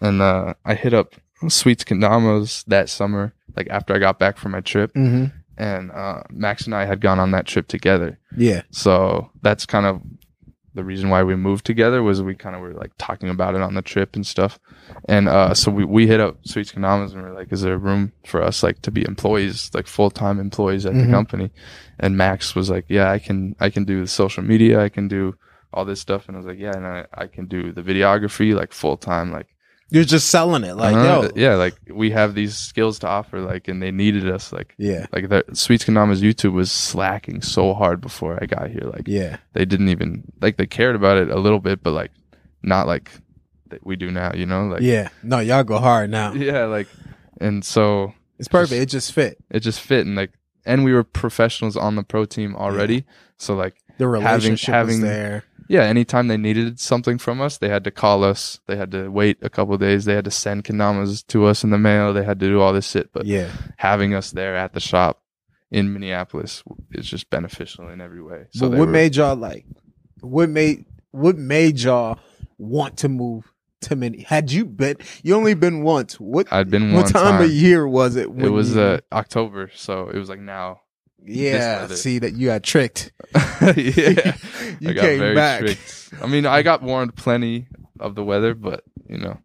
[0.00, 1.14] And uh, I hit up
[1.48, 6.20] Sweets Kendamas that summer, like after I got back from my trip, hmm and uh,
[6.30, 8.18] Max and I had gone on that trip together.
[8.36, 8.62] Yeah.
[8.72, 10.02] So that's kind of
[10.74, 13.60] the reason why we moved together was we kind of were like talking about it
[13.60, 14.58] on the trip and stuff.
[15.08, 17.78] And uh, so we, we hit up Sweets Kendamas and we are like, is there
[17.78, 21.06] room for us like to be employees, like full time employees at Mhm.
[21.06, 21.50] the company?
[22.00, 25.06] And Max was like, yeah, I can I can do the social media, I can
[25.08, 25.36] do
[25.72, 26.26] all this stuff.
[26.28, 29.30] And I was like, yeah, and I, I can do the videography like full time,
[29.32, 29.53] like
[29.90, 30.74] You're just selling it.
[30.76, 31.30] Like, uh-huh, yo.
[31.36, 34.74] yeah, like we have these skills to offer, like, and they needed us, like.
[34.78, 35.06] Yeah.
[35.12, 38.82] Like the Sweets Kendamas YouTube was slacking so hard before I got here.
[38.84, 39.36] Like Yeah.
[39.52, 42.10] they didn't even like they cared about it a little bit, but like
[42.62, 43.10] not like
[43.68, 44.64] that we do now, you know?
[44.66, 45.10] Like yeah.
[45.22, 46.32] No, y'all go hard now.
[46.34, 46.88] yeah, like
[47.40, 48.80] and so It's perfect.
[48.82, 49.38] It just fit.
[49.50, 50.32] it just fit and like
[50.66, 53.04] and we were professionals on the pro team already.
[53.36, 55.44] So like The relationship having- was there.
[55.68, 58.60] Yeah, anytime they needed something from us, they had to call us.
[58.66, 60.04] They had to wait a couple days.
[60.04, 62.12] They had to send kendamas to us in the mail.
[62.12, 63.10] They had to do all this shit.
[63.12, 63.50] But Yeah.
[63.78, 65.22] having us there at the shop
[65.70, 66.62] in Minneapolis
[66.92, 68.44] is just beneficial in every way.
[68.52, 69.64] So but what were- made y'all like?
[70.20, 72.18] What made what made y'all
[72.58, 73.50] want to move
[73.82, 74.20] to Minne?
[74.26, 74.96] Had you been?
[75.22, 76.18] You only been once.
[76.20, 76.52] What?
[76.52, 77.42] I'd been what time, time.
[77.44, 78.28] of year was it?
[78.28, 80.80] It was uh, October, so it was like now.
[81.24, 81.86] Yeah.
[81.88, 83.12] See that you got tricked.
[83.34, 84.36] yeah,
[84.80, 85.60] you I got came very back.
[85.60, 86.10] tricked.
[86.22, 87.66] I mean, I got warned plenty
[88.00, 89.38] of the weather, but you know,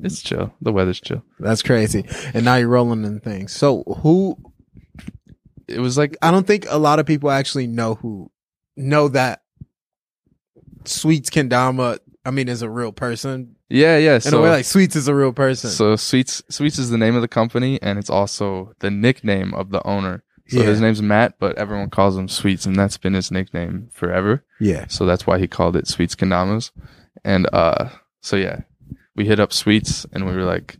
[0.00, 0.52] it's chill.
[0.60, 1.22] The weather's chill.
[1.38, 2.04] That's crazy.
[2.34, 3.52] And now you're rolling in things.
[3.52, 4.36] So who?
[5.66, 8.30] It was like I don't think a lot of people actually know who
[8.76, 9.42] know that
[10.84, 11.98] Sweets Kendama.
[12.24, 13.56] I mean, is a real person.
[13.70, 14.14] yeah, yeah.
[14.16, 15.70] In So a way, like Sweets is a real person.
[15.70, 19.70] so sweets sweets is the name of the company, and it's also the nickname of
[19.70, 20.24] the owner.
[20.48, 20.64] So Yeah.
[20.66, 24.44] his name's Matt, but everyone calls him Sweets, and that's been his nickname forever.
[24.60, 24.86] Yeah.
[24.88, 26.70] So that's why he called it Sweets Kendamas.
[27.24, 27.90] And uh,
[28.22, 28.60] so yeah,
[29.14, 30.76] we hit up Sweets, and we were like,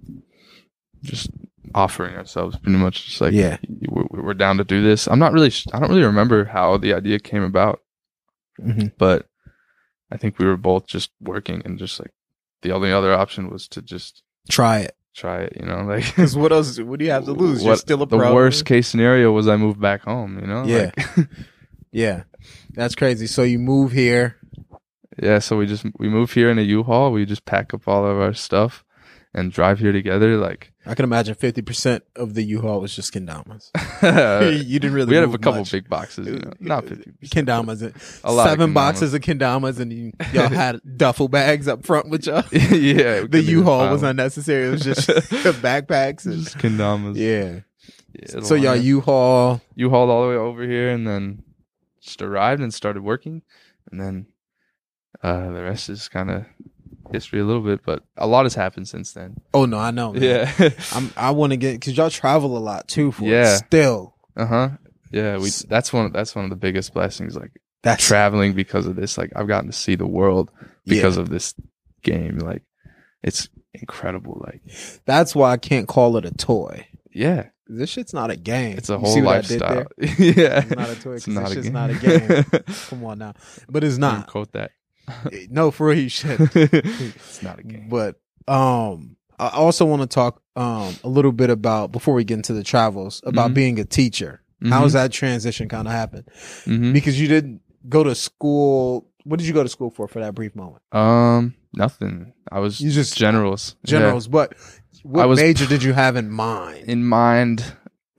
[1.03, 1.31] just
[1.75, 3.59] offering ourselves, pretty much, just like, Yeah.
[3.89, 5.07] we're, we're down to do this.
[5.07, 7.81] I'm not really, I don't really remember how the idea came about,
[8.61, 8.93] Mhm.
[8.99, 9.27] but
[10.11, 12.13] I think we were both just working, and just like
[12.63, 14.97] the only other option was to just Try it.
[15.19, 15.57] Try it.
[15.61, 16.79] You know, like Because what else?
[16.81, 17.65] What do you have to lose?
[17.65, 18.35] You're still a the pro.
[18.35, 20.39] worst case scenario was I moved back home.
[20.41, 20.91] You know, Yeah.
[21.17, 21.29] Like,
[21.93, 22.23] Yeah.
[22.75, 23.27] That's crazy.
[23.27, 24.37] So you move here.
[25.23, 25.39] yeah.
[25.41, 27.13] So we just we move here in a U-Haul.
[27.13, 28.85] We just pack up all of our stuff
[29.35, 30.37] and drive here together.
[30.37, 33.71] Like I can imagine fifty percent of the U-Haul was just kendamas.
[34.41, 35.11] we you didn't really.
[35.11, 35.73] We had a couple much.
[35.73, 36.27] big boxes.
[36.27, 37.13] You know, not fifty.
[37.27, 37.83] kendamas.
[38.25, 38.75] A lot of Seven kendamas.
[38.75, 42.45] boxes of kendamas, and you, y'all had duffel bags up front with y'all.
[42.53, 44.69] yeah, The U-Haul was unnecessary.
[44.69, 46.27] It was just backpacks.
[46.27, 47.17] And, just kendamas.
[47.17, 47.61] yeah.
[48.15, 49.61] Yeah, So y'all U-Haul.
[49.75, 51.43] you hauled all the way over here and then
[52.01, 53.43] just arrived and started working,
[53.91, 54.27] and then
[55.23, 56.47] uh the rest is kind of
[57.13, 59.37] history a little bit, but a lot has happened since then.
[59.55, 60.13] Oh no, I know.
[60.13, 60.23] man.
[60.23, 60.71] Yeah.
[60.93, 61.13] I'm.
[61.17, 63.13] I want to get because y'all travel a lot too.
[63.13, 63.55] For Yeah.
[63.55, 64.15] it still.
[64.37, 64.69] Uh huh.
[65.11, 65.51] Yeah, we.
[65.69, 66.13] That's one.
[66.13, 67.35] That's one of the biggest blessings.
[67.37, 67.53] Like
[67.83, 69.17] That's traveling because of this.
[69.19, 70.51] Like I've gotten to see the world
[70.87, 71.55] because of this
[72.03, 72.39] game.
[72.39, 72.63] Like
[73.23, 74.43] it's incredible.
[74.45, 74.61] Like
[75.07, 76.87] That's why I can't call it a toy.
[77.13, 78.77] yeah, This shit's not a game.
[78.79, 79.87] it's a whole see what I did lifestyle.
[80.19, 81.15] yeah, It's not a toy.
[81.15, 81.73] It's not this a shit's game.
[81.73, 82.63] not a game.
[82.89, 83.35] Come on now,
[83.69, 84.27] but it's not.
[84.27, 84.71] quote that.
[85.51, 86.39] No, for real, you should.
[86.55, 87.89] it's not a game.
[87.89, 92.35] But um, I also want to talk um a little bit about before we get
[92.35, 93.55] into the travels about Mhm.
[93.55, 94.43] being a teacher.
[94.63, 96.25] How How's that transition kind of happen?
[96.65, 99.09] hmm Because you didn't go to school.
[99.25, 100.83] What did you go to school for for that brief moment?
[100.91, 102.33] Um, nothing.
[102.51, 103.77] I was You just- generals.
[103.85, 103.91] Yeah.
[103.99, 104.55] Generals, but
[105.05, 106.89] what was- major did you have in mind?
[106.89, 107.65] in mind.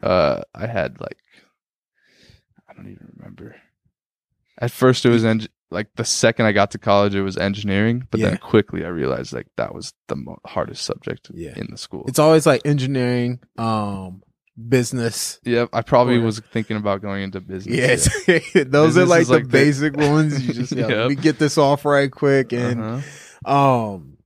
[0.02, 1.18] Uh, I had like
[2.70, 3.56] I don't even remember.
[4.62, 8.08] At first, it was eng- like the second I got to college, it was engineering.
[8.12, 8.30] But Yeah.
[8.30, 11.54] then quickly, I realized like that was the mo- hardest subject Yeah.
[11.56, 12.06] in the school.
[12.08, 14.24] It's always like engineering, um,
[14.68, 15.40] business.
[15.46, 17.76] yeah, I probably Or- was thinking about going into business.
[17.76, 18.10] Yes,
[18.66, 20.46] those are like the like the- basic ones.
[20.46, 21.10] You just yeah, Yep.
[21.10, 23.50] me get this off right quick and Uh-huh.
[23.94, 24.18] um,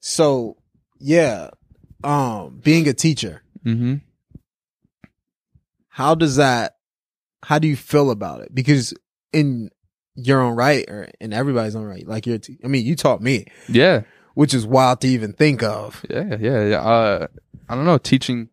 [0.00, 0.56] so
[0.98, 1.50] yeah,
[2.02, 3.96] um, being a teacher, Mm-hmm.
[5.88, 6.76] how does that?
[7.42, 8.54] How do you feel about it?
[8.54, 8.94] Because
[9.32, 9.70] in
[10.26, 12.38] your own right, or in everybody's own right, like you're.
[12.38, 14.02] Te- I mean, you taught me, Yeah,
[14.34, 16.04] which is wild to even think of.
[16.10, 16.80] yeah, yeah, yeah.
[16.80, 17.26] Uh,
[17.68, 17.98] I don't know.
[17.98, 18.48] Teaching,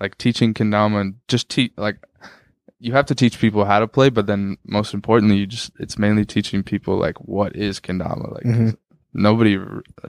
[0.00, 1.96] like teaching kendama, and just teach like
[2.80, 5.98] you have to teach people how to play, but then most importantly, you just it's
[5.98, 8.32] mainly teaching people like what is kendama.
[8.34, 8.76] Like Mhm.
[9.14, 9.58] nobody,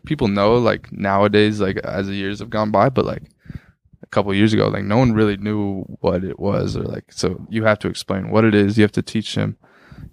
[0.05, 3.23] people know like nowadays, like as the years have gone by, but like
[4.03, 7.45] a couple years ago, like no one really knew what it was, or like so
[7.49, 8.77] you have to explain what it is.
[8.77, 9.57] You have to teach them.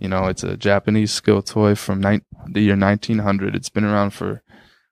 [0.03, 3.55] You know, it's a Japanese skill toy from nine, the year 1900.
[3.55, 4.42] It's been around for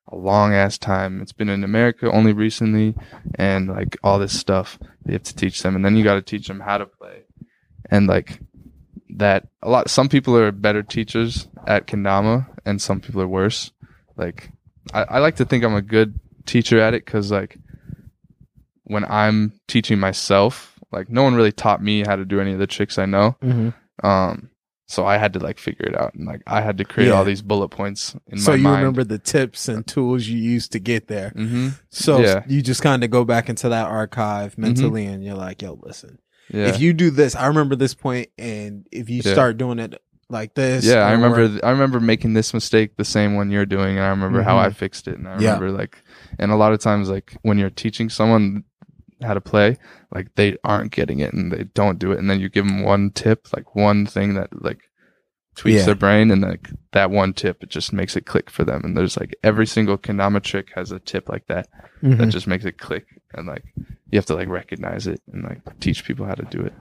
[0.06, 1.20] a long ass time.
[1.20, 2.94] It's been in America only recently,
[3.34, 6.22] and like all this stuff you have to teach them, and then you got to
[6.22, 7.24] teach them how to play,
[7.90, 8.38] and like
[9.16, 9.48] that.
[9.64, 9.90] A lot.
[9.90, 13.72] Some people are better teachers at kendama, and some people are worse.
[14.16, 14.52] Like
[14.94, 17.58] I, I like to think I'm a good teacher at it because like
[18.84, 22.60] when I'm teaching myself, like no one really taught me how to do any of
[22.60, 23.36] the tricks I know.
[23.42, 24.06] Mm-hmm.
[24.06, 24.50] Um,
[24.90, 27.24] so I had to like figure it out, and like I had to create all
[27.24, 28.78] these bullet points in So my you mind.
[28.78, 31.30] remember the tips and tools you used to get there.
[31.36, 32.42] hmm So Yeah.
[32.48, 36.18] you just kind of go back into that archive mentally, and you're like, "Yo, listen,
[36.52, 36.66] Yeah.
[36.66, 39.32] if you do this, I remember this point, and if you Yeah.
[39.32, 39.94] start doing it
[40.28, 41.58] like this, yeah, I remember.
[41.64, 44.66] I remember making this mistake the same one you're doing, and I remember how Mhm.
[44.66, 45.16] I fixed it.
[45.18, 45.54] And I Yeah.
[45.54, 45.98] remember like,
[46.38, 48.64] and a lot of times like when you're teaching someone
[49.22, 49.76] how to play,
[50.14, 52.82] like they aren't getting it and they don't do it, and then you give them
[52.82, 54.80] one tip, like one thing that like
[55.56, 55.86] tweaks Yeah.
[55.86, 58.82] their brain, and like that one tip, it just makes it click for them.
[58.84, 61.68] And there's like every single kendama trick has a tip like that
[62.02, 62.30] that Mhm.
[62.30, 63.64] just makes it click, and like
[64.10, 66.72] you have to like recognize it and like teach people how to do it.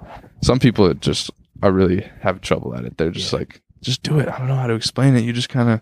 [0.42, 1.30] Some people just
[1.62, 2.98] are really have trouble at it.
[2.98, 3.40] They're just Yeah.
[3.40, 4.28] like, just do it.
[4.30, 5.24] I don't know how to explain it.
[5.24, 5.82] You just kind of.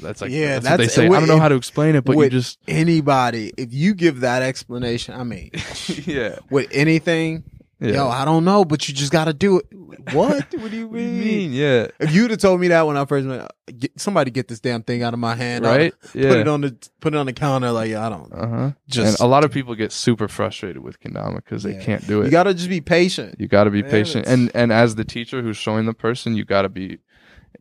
[0.00, 1.06] That's like Yeah, that's, what they that's- say.
[1.06, 4.42] I don't know how to explain it, but you just anybody, if you give that
[4.42, 5.50] explanation, I mean,
[6.06, 6.38] yeah.
[6.50, 7.44] with anything,
[7.80, 7.92] yeah.
[7.94, 9.66] yo, I don't know, but you just got to do it.
[10.12, 10.52] What?
[10.58, 11.20] what do you mean?
[11.20, 11.52] mean?
[11.52, 11.86] Yeah.
[11.98, 14.82] If you'd have told me that when I first met, get, somebody get this damn
[14.82, 15.94] thing out of my hand, Right.
[16.12, 16.28] Yeah.
[16.28, 18.32] Put it on the put it on the counter, like I don't.
[18.32, 18.70] Uh huh.
[18.88, 22.20] Just and a lot of people get super frustrated with kendama because they can't do
[22.22, 22.26] it.
[22.26, 23.36] you got to just be patient.
[23.38, 25.94] You got to be Man, patient, it's- and and as the teacher who's showing the
[25.94, 26.98] person, you got to be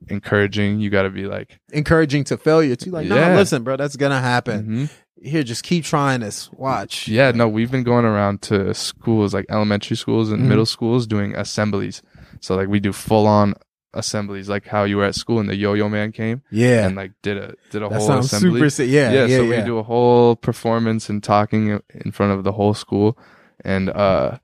[0.09, 0.79] encouraging.
[0.79, 2.91] You got to be like, Encouraging to failure too.
[2.91, 4.67] Like, no, listen, bro, that's gonna happen.
[4.67, 4.89] mhm.
[5.21, 6.51] here, just keep trying this.
[6.53, 7.07] Watch.
[7.07, 10.47] Yeah, no, we've been going around to schools like elementary schools and Mhm.
[10.47, 12.01] middle schools doing assemblies.
[12.41, 13.53] So like we do full on
[13.93, 16.85] assemblies, like how you were at school and the Yo Yo Man came Yeah.
[16.87, 18.59] and like did a did a that whole sounds assembly.
[18.59, 18.89] super sick.
[18.89, 19.11] Yeah.
[19.11, 19.37] yeah, Yeah.
[19.37, 19.59] so yeah.
[19.59, 23.17] we do a whole performance and talking in front of the whole school,
[23.63, 24.39] and uh,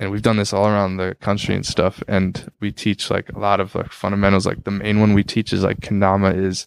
[0.00, 2.02] and we've done this all around the country and stuff.
[2.08, 4.46] And we teach like a lot of like fundamentals.
[4.46, 6.66] Like the main one we teach is like kendama is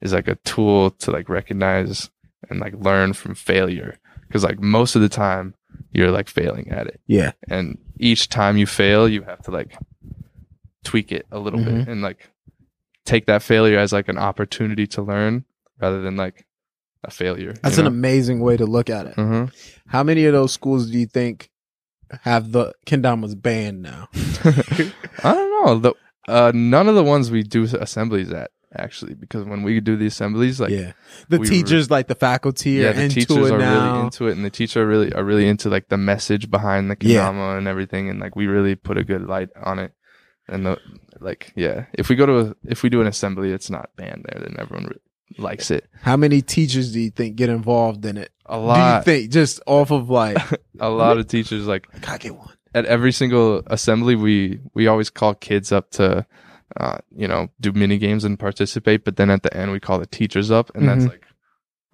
[0.00, 2.10] is like a tool to like recognize
[2.50, 3.98] and like learn from failure.
[4.26, 5.54] Because like most of the time
[5.92, 7.32] you're like failing at it, yeah.
[7.48, 9.76] and each time you fail, you have to like
[10.84, 11.64] tweak it a little Mhm.
[11.64, 12.30] bit and like
[13.04, 15.44] take that failure as like an opportunity to learn
[15.80, 16.46] rather than like
[17.02, 17.54] a failure.
[17.62, 19.18] That's an amazing way to look at it.
[19.18, 19.46] uh
[19.88, 21.50] How many of those schools do you think
[22.22, 24.08] have the kendama's banned now?
[24.44, 24.92] I
[25.22, 25.78] don't know.
[25.78, 25.94] The
[26.26, 30.06] uh, none of the ones we do assemblies at actually, because when we do the
[30.06, 30.92] assemblies, like yeah, yeah.
[31.28, 33.92] The we teachers, like the faculty, are the into teachers it are now.
[33.92, 36.90] really into it, and the teachers are really are really into like the message behind
[36.90, 37.28] the Yeah.
[37.30, 39.92] kendama and everything, and like we really put a good light on it.
[40.46, 40.78] And the
[41.20, 44.26] like, yeah, if we go to a, if we do an assembly, it's not banned
[44.28, 44.98] there, then everyone re-
[45.38, 48.30] likes it How many teachers do you think get involved in it?
[48.46, 49.04] a lot.
[49.04, 50.36] Do you think just off of like,
[50.80, 52.50] a lot of teachers like I gotta get one?
[52.74, 56.26] at every single assembly we we always call kids up to
[56.76, 59.98] uh you know do mini games and participate but then at the end we call
[59.98, 61.10] the teachers up and that's Mhm.
[61.10, 61.24] like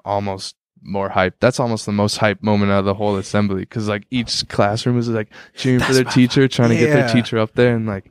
[0.04, 3.86] almost more hype that's almost the most hype moment out of the whole assembly because
[3.86, 7.52] like each classroom is like cheering for their teacher trying to get their teacher up
[7.54, 8.10] there and like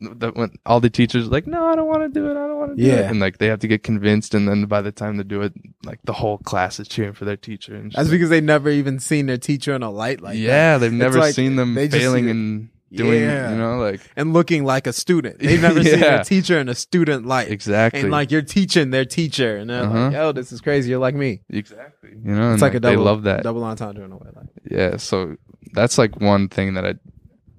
[0.00, 2.46] the, when all the teachers are like no i don't want to do it i
[2.46, 3.08] don't want to do it Yeah.
[3.10, 5.52] and like they have to get convinced and then by the time they do it
[5.84, 8.12] like the whole class is cheering for their teacher and That's shit.
[8.12, 10.38] because they never even seen their teacher in a light like that.
[10.40, 12.30] yeah they've never like seen them failing see it.
[12.30, 13.50] and doing Yeah.
[13.52, 15.40] you know like and looking like a student.
[15.40, 16.10] They've never seen Yeah.
[16.16, 17.50] their teacher in a student light.
[17.50, 18.00] Exactly.
[18.00, 20.10] And like you're teaching their teacher, and they're Uh-huh.
[20.10, 20.88] "Yo, this is crazy.
[20.88, 22.12] You're like me." exactly.
[22.24, 22.96] You know, It's and like a double.
[22.96, 23.42] they love that.
[23.42, 24.30] double entendre in a way.
[24.34, 24.96] Like, Yeah.
[24.96, 25.36] So
[25.74, 26.94] that's like one thing that I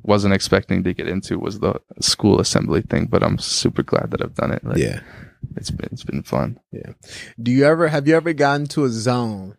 [0.03, 4.21] wasn't expecting to get into was the school assembly thing, but I'm super glad that
[4.21, 4.63] I've done it.
[4.63, 5.01] Like, yeah.
[5.55, 6.59] It's been it's been fun.
[6.71, 6.93] Yeah.
[7.41, 9.57] Do you ever have you ever gotten to a zone?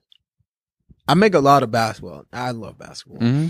[1.08, 2.26] I make a lot of basketball.
[2.32, 3.20] I love basketball.
[3.20, 3.48] Mm-hmm.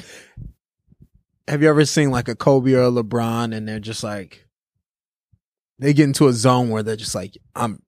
[1.49, 4.47] Have you ever seen like a Kobe or a LeBron, and they're just like,
[5.79, 7.83] they get into a zone where they're just like, I'm,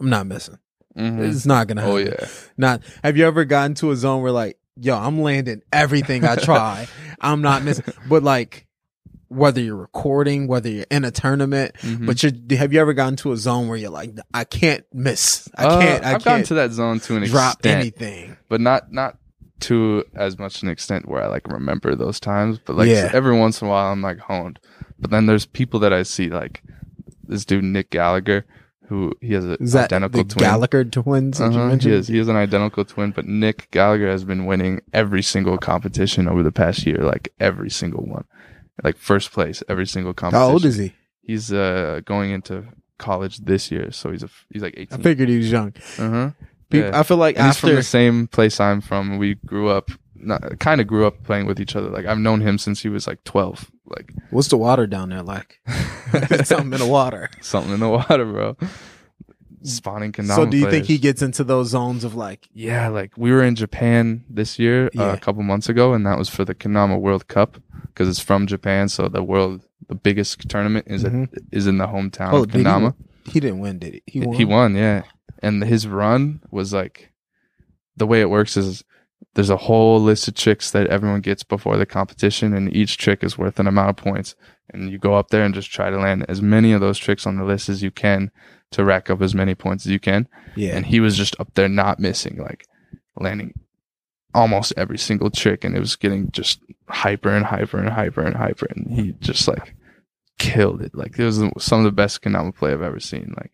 [0.00, 0.58] I'm not missing.
[0.96, 1.94] It's not gonna happen.
[1.94, 2.28] Oh yeah.
[2.56, 2.82] Not.
[3.04, 6.86] Have you ever gotten to a zone where like, yo, I'm landing everything I try.
[7.20, 7.84] I'm not missing.
[8.08, 8.66] But like,
[9.28, 12.06] whether you're recording, whether you're in a tournament, Mhm.
[12.06, 15.48] but you're, have you ever gotten to a zone where you're like, I can't miss.
[15.56, 16.04] I Uh, can't.
[16.04, 18.36] I I've gotten to that zone to an drop extent, anything.
[18.48, 19.16] but not not
[19.60, 22.58] to as much an extent where I like remember those times.
[22.64, 23.10] But like Yeah.
[23.14, 24.58] every once in a while, I'm like honed.
[24.98, 26.62] But then there's people that I see like
[27.26, 28.44] this dude Nick Gallagher,
[28.92, 30.44] who he has an identical the twin.
[30.44, 31.40] Gallagher twins?
[31.40, 32.08] Uh-huh, he is.
[32.08, 36.42] He is an identical twin, but Nick Gallagher has been winning every single competition over
[36.42, 38.26] the past year, like every single one,
[38.84, 40.46] like first place every single competition.
[40.46, 40.92] How old is he?
[41.22, 42.64] He's uh going into
[42.98, 45.00] college this year, so he's a he's like eighteen.
[45.00, 45.72] I figured he was young.
[45.98, 46.30] uh-huh.
[46.70, 46.98] Yeah.
[46.98, 49.18] I feel like And he's from the same place I'm from.
[49.18, 49.90] We grew up,
[50.58, 51.88] kind of grew up playing with each other.
[51.90, 53.70] Like I've known him since he was like twelve.
[53.86, 55.60] Like what's the water down there like?
[56.44, 57.30] Something in the water.
[57.40, 58.56] something in the water, bro.
[59.64, 63.16] Spawning kendama so do you think he gets into those zones of like Yeah, like
[63.16, 66.44] we were in Japan this year, uh, a couple months ago, and that was for
[66.44, 68.88] the Kendama World Cup because it's from Japan.
[68.88, 71.32] So the world, the biggest tournament is Mhm.
[71.32, 72.94] at, is in the hometown Oh, of did he Kendama.
[73.26, 74.02] he didn't win, did he?
[74.06, 74.34] He won.
[74.36, 75.02] He won, yeah.
[75.40, 77.12] And his run was like
[77.96, 78.82] the way it works is
[79.34, 83.24] there's a whole list of tricks that everyone gets before the competition, and each trick
[83.24, 84.34] is worth an amount of points.
[84.70, 87.26] And you go up there and just try to land as many of those tricks
[87.26, 88.30] on the list as you can
[88.70, 90.26] to rack up as many points as you can
[90.56, 90.74] Yeah.
[90.74, 92.66] and he was just up there not missing like
[93.20, 93.52] landing
[94.34, 98.34] almost every single trick and it was getting just hyper and hyper and hyper and
[98.34, 99.74] hyper and he just like
[100.38, 103.52] killed it like it was some of the best Kendama play I've ever seen like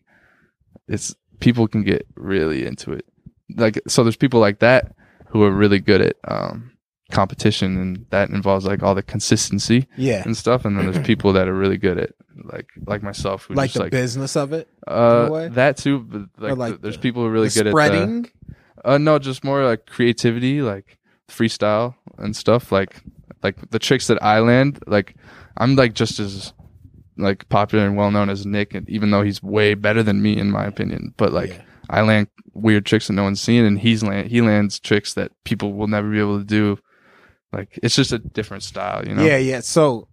[0.87, 3.03] it's people can get really into it
[3.57, 4.95] like so there's people like that
[5.29, 6.71] who are really good at um
[7.11, 10.21] competition and that involves like all the consistency yeah.
[10.25, 12.11] and stuff and then there's people that are really good at
[12.43, 14.67] like like myself who Like just the like business of it.
[14.87, 15.99] uh, that too.
[15.99, 18.25] But like, like the- there's the- people who are really good spreading.
[18.25, 18.31] at
[18.83, 22.71] the, uh, no, just more like creativity, like freestyle and stuff.
[22.71, 23.01] Like,
[23.43, 25.15] like the tricks that I land, like
[25.57, 26.53] I'm like just as
[27.17, 30.37] like popular and well known as Nick, and even though he's way better than me
[30.37, 31.61] in my opinion, but like Yeah.
[31.89, 35.31] I land weird tricks that no one's seen, and he's land he lands tricks that
[35.43, 36.77] people will never be able to do.
[37.51, 39.23] Like it's just a different style, you know.
[39.23, 39.61] Yeah, yeah.
[39.61, 40.07] So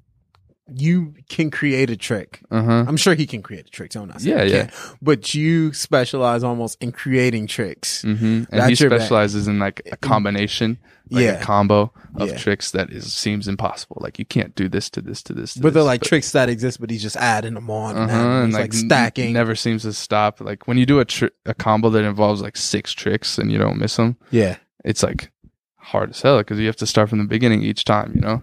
[0.74, 2.40] you can create a trick.
[2.50, 2.84] Uh huh.
[2.88, 3.92] I'm sure he can create a trick.
[3.92, 4.60] So I'm not saying Yeah, yeah.
[4.66, 4.96] can't.
[5.00, 8.02] But you specialize almost in creating tricks.
[8.02, 8.24] Mm-hmm.
[8.24, 9.00] And That's he your bag.
[9.00, 10.78] specializes in like a combination,
[11.10, 11.30] like Yeah.
[11.40, 12.36] a combo of Yeah.
[12.36, 13.98] tricks that is seems impossible.
[14.00, 15.54] Like you can't do this to this to this.
[15.54, 17.96] To But they're this, like tricks that exist, but he's just adding them on.
[17.96, 19.32] And, Uh-huh, and It's like, like, n- stacking.
[19.32, 20.40] never seems to stop.
[20.40, 23.58] Like when you do a tr- a combo that involves like six tricks and you
[23.58, 24.56] don't miss them, Yeah.
[24.84, 25.30] it's like
[25.76, 28.42] hard as hell because you have to start from the beginning each time, you know.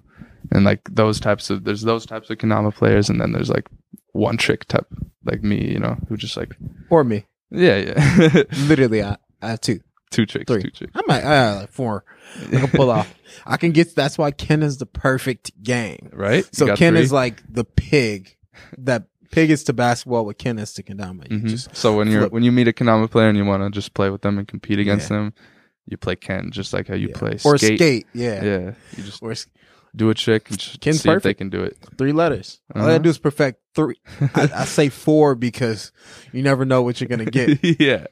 [0.51, 3.67] And like those types of there's those types of Kendama players, and then there's like
[4.11, 4.87] one trick type
[5.25, 6.55] like me, you know, who just like
[6.89, 7.25] Or me.
[7.49, 9.79] yeah yeah Literally, I, I have two.
[10.11, 10.61] two tricks Three.
[10.63, 10.91] two tricks.
[10.95, 12.03] I might, I have like four.
[12.51, 13.13] I can pull off.
[13.45, 16.09] I can get, that's why Ken is the perfect game.
[16.13, 16.47] right.
[16.55, 17.01] So Ken three?
[17.01, 18.35] is like the pig
[18.77, 21.27] that pig is to basketball what Ken is to kendama.
[21.27, 21.75] Mhm.
[21.75, 24.09] so when you're when you meet a Kendama player and you want to just play
[24.11, 25.17] with them and compete against Yeah.
[25.17, 25.33] them,
[25.87, 27.17] you play Ken just like how you yeah.
[27.17, 27.79] play or skate.
[27.79, 28.07] skate.
[28.13, 28.43] Yeah.
[28.43, 29.33] Yeah, you just Or
[29.95, 31.37] do a trick and just Ken's see if they perfect.
[31.37, 31.77] can do it.
[31.97, 32.59] three letters.
[32.73, 32.91] All I Uh-huh.
[32.93, 33.97] gotta do is perfect three.
[34.35, 35.91] I, I say four because
[36.31, 37.59] you never know what you're gonna get.
[37.79, 38.05] yeah,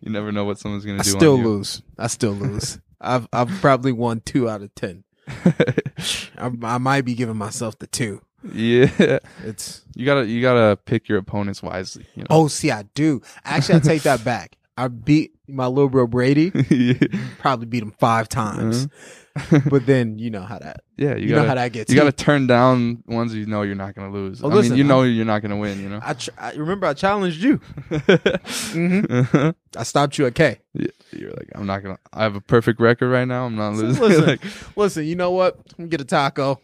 [0.00, 1.10] you never know what someone's gonna I do.
[1.10, 1.44] still on you.
[1.48, 1.82] lose.
[1.98, 2.78] I still lose.
[3.00, 5.04] I've I've probably won two out of ten.
[5.28, 8.20] I, I might be giving myself the two.
[8.52, 12.06] yeah, It's you gotta you gotta pick your opponents wisely.
[12.14, 12.26] You know?
[12.30, 13.22] oh, see, I do.
[13.44, 14.56] Actually, I take that back.
[14.76, 16.50] I beat my little bro Brady.
[16.70, 16.94] yeah,
[17.38, 18.88] Probably beat him five times.
[19.68, 21.16] But then you know how that yeah.
[21.16, 21.90] you, You, know how that gets.
[21.92, 24.40] you gotta turn down ones you know you're not gonna lose.
[24.44, 25.80] Oh, I listen, mean, you know you're not gonna win.
[25.80, 25.98] You know.
[26.04, 27.58] I, tr- I remember I challenged you.
[27.90, 29.10] Mhm.
[29.10, 29.52] Uh-huh.
[29.76, 30.60] I stopped you at K.
[30.74, 31.98] Yeah, You're like, I'm not gonna.
[32.12, 33.44] I have a perfect record right now.
[33.46, 34.00] I'm not losing.
[34.00, 34.40] listen, like,
[34.76, 35.04] listen.
[35.04, 35.56] You know what?
[35.56, 36.60] I'm gonna get a taco.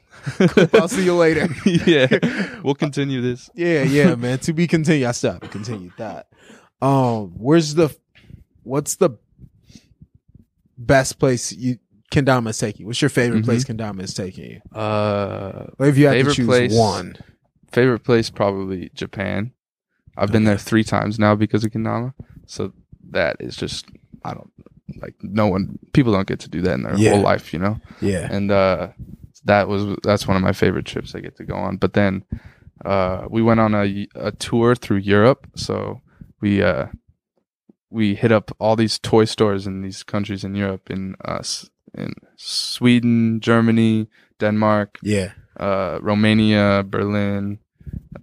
[0.75, 1.49] I'll see you later.
[1.65, 2.07] yeah,
[2.63, 3.51] we'll continue this.
[3.55, 4.39] Yeah, yeah, man.
[4.41, 5.07] To be continued.
[5.09, 5.43] I stopped.
[5.43, 6.29] haven't continued that.
[6.83, 7.95] Um, where's the
[8.63, 9.11] what's the
[10.79, 11.79] best place you
[12.11, 12.81] Kendama is taking?
[12.83, 12.87] you?
[12.87, 13.45] What's your favorite Mhm.
[13.45, 14.61] place Kendama is taking you?
[14.79, 16.73] Uh, if you have Favorite to choose place?
[16.73, 17.17] one.
[17.73, 19.53] favorite place probably Japan.
[20.17, 22.15] I've been there three times now because of Kendama.
[22.47, 22.73] So
[23.11, 23.87] that is just
[24.25, 24.51] I don't
[25.01, 27.13] like no one people don't get to do that in their Yeah.
[27.13, 27.81] whole life, you know.
[28.01, 28.27] Yeah.
[28.29, 28.89] And uh,
[29.45, 31.77] that was that's one of my favorite trips I get to go on.
[31.77, 32.25] But then
[32.85, 36.01] uh, we went on a a tour through Europe, so
[36.41, 36.87] we uh
[37.91, 42.13] we hit up all these toy stores in these countries in Europe in us in
[42.37, 45.33] Sweden, Germany, Denmark, Yeah.
[45.59, 47.59] uh, Romania, Berlin,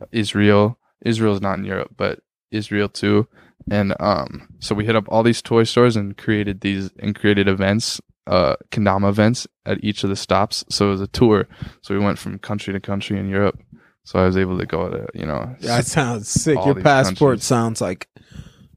[0.02, 0.78] uh, Israel.
[1.04, 3.28] Israel's not in Europe, but Israel too.
[3.70, 7.48] And um, so we hit up all these toy stores and created these and created
[7.50, 10.64] events, uh, kendama events at each of the stops.
[10.70, 11.48] So it was a tour.
[11.82, 13.60] So we went from country to country in Europe.
[14.08, 16.56] So I was able to go to you know, That sounds sick.
[16.66, 17.44] Your passport countries.
[17.44, 18.08] sounds like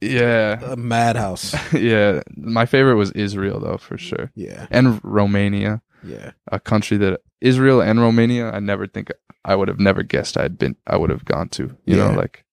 [0.01, 1.55] yeah, a madhouse.
[1.73, 2.23] yeah.
[2.37, 4.67] My favorite was Israel though, for sure, Yeah.
[4.73, 5.83] and Romania.
[6.03, 6.33] Yeah.
[6.51, 9.13] a country that Israel and Romania, I never think
[9.45, 12.45] I would have never guessed I'd been, I would have gone to, you know, like,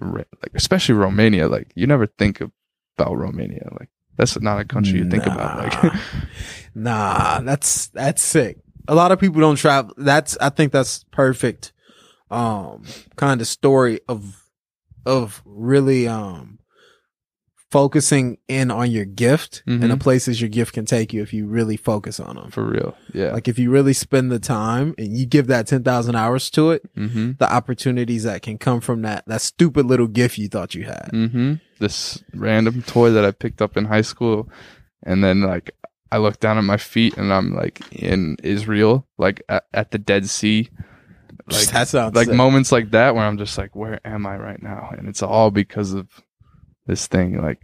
[0.00, 3.68] like, especially Romania, like you never think about Romania.
[3.78, 5.82] Like that's not a country you think about.
[5.82, 5.94] Like,
[6.74, 8.58] nah, that's that's sick.
[8.86, 9.94] A lot of people don't travel.
[9.96, 11.72] That's I think that's perfect.
[12.30, 12.84] Um,
[13.16, 14.42] kind of story of
[15.06, 16.58] of really um
[17.70, 20.00] focusing in on your gift and the Mhm.
[20.00, 22.50] places your gift can take you if you really focus on them.
[22.50, 22.96] for real.
[23.12, 23.32] Yeah.
[23.32, 26.70] Like if you really spend the time and you give that ten thousand hours to
[26.70, 27.32] it, mm-hmm.
[27.38, 31.10] the opportunities that can come from that that stupid little gift you thought you had.
[31.12, 31.54] Mm-hmm.
[31.78, 34.48] This random toy that I picked up in high school.
[35.02, 35.70] And then like,
[36.10, 39.98] I look down at my feet and I'm like in Israel, like at, at the
[39.98, 40.70] Dead Sea.
[41.52, 42.36] Like, that sounds like sick.
[42.36, 44.90] moments like that where I'm just like, where am I right now?
[44.96, 46.08] And it's all because of
[46.86, 47.40] this thing.
[47.40, 47.60] Like,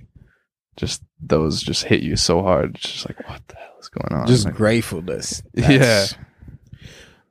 [0.76, 2.76] just those just hit you so hard.
[2.76, 4.26] It's just like, what the hell is going on?
[4.26, 5.42] just Like, gratefulness.
[5.54, 6.06] Yeah.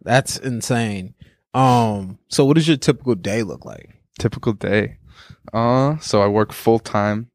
[0.02, 1.14] That's insane.
[1.54, 3.90] Um, so what does your typical day look like?
[4.20, 4.98] typical day.
[5.54, 7.30] Uh, so I work full time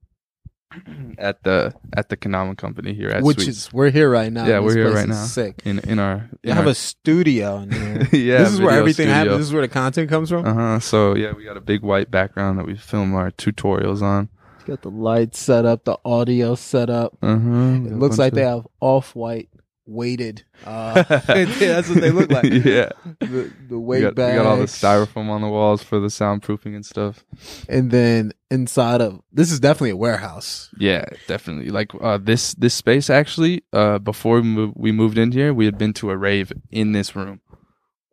[1.19, 4.47] at the at the Kendama company here at Which Sweet- is we're here right now.
[4.47, 5.25] Yeah, This we're here right now.
[5.25, 5.63] Sick.
[5.65, 8.09] in in our in have our, a studio in here.
[8.13, 8.39] yeah.
[8.39, 9.15] this is where everything studio.
[9.15, 9.39] happens.
[9.39, 10.45] This is where the content comes from.
[10.47, 10.81] Uh huh.
[10.81, 14.29] So yeah, we got a big white background that we film our tutorials on.
[14.67, 17.17] Got the lights set up, the audio set up.
[17.23, 17.61] Uh huh.
[17.87, 19.49] It looks like they have off white
[19.89, 20.45] weighted.
[20.65, 22.45] Uh, that's what they look like.
[22.53, 22.91] yeah.
[23.21, 24.37] The, the We weight got, we bags.
[24.37, 27.25] got all the styrofoam on the walls for the soundproofing and stuff.
[27.69, 30.71] and then inside of this is definitely a warehouse.
[30.79, 31.71] Yeah, definitely.
[31.71, 33.65] Like uh, this this space actually.
[33.73, 36.93] Uh, before we, mov- we moved in here, we had been to a rave in
[36.93, 37.41] this room.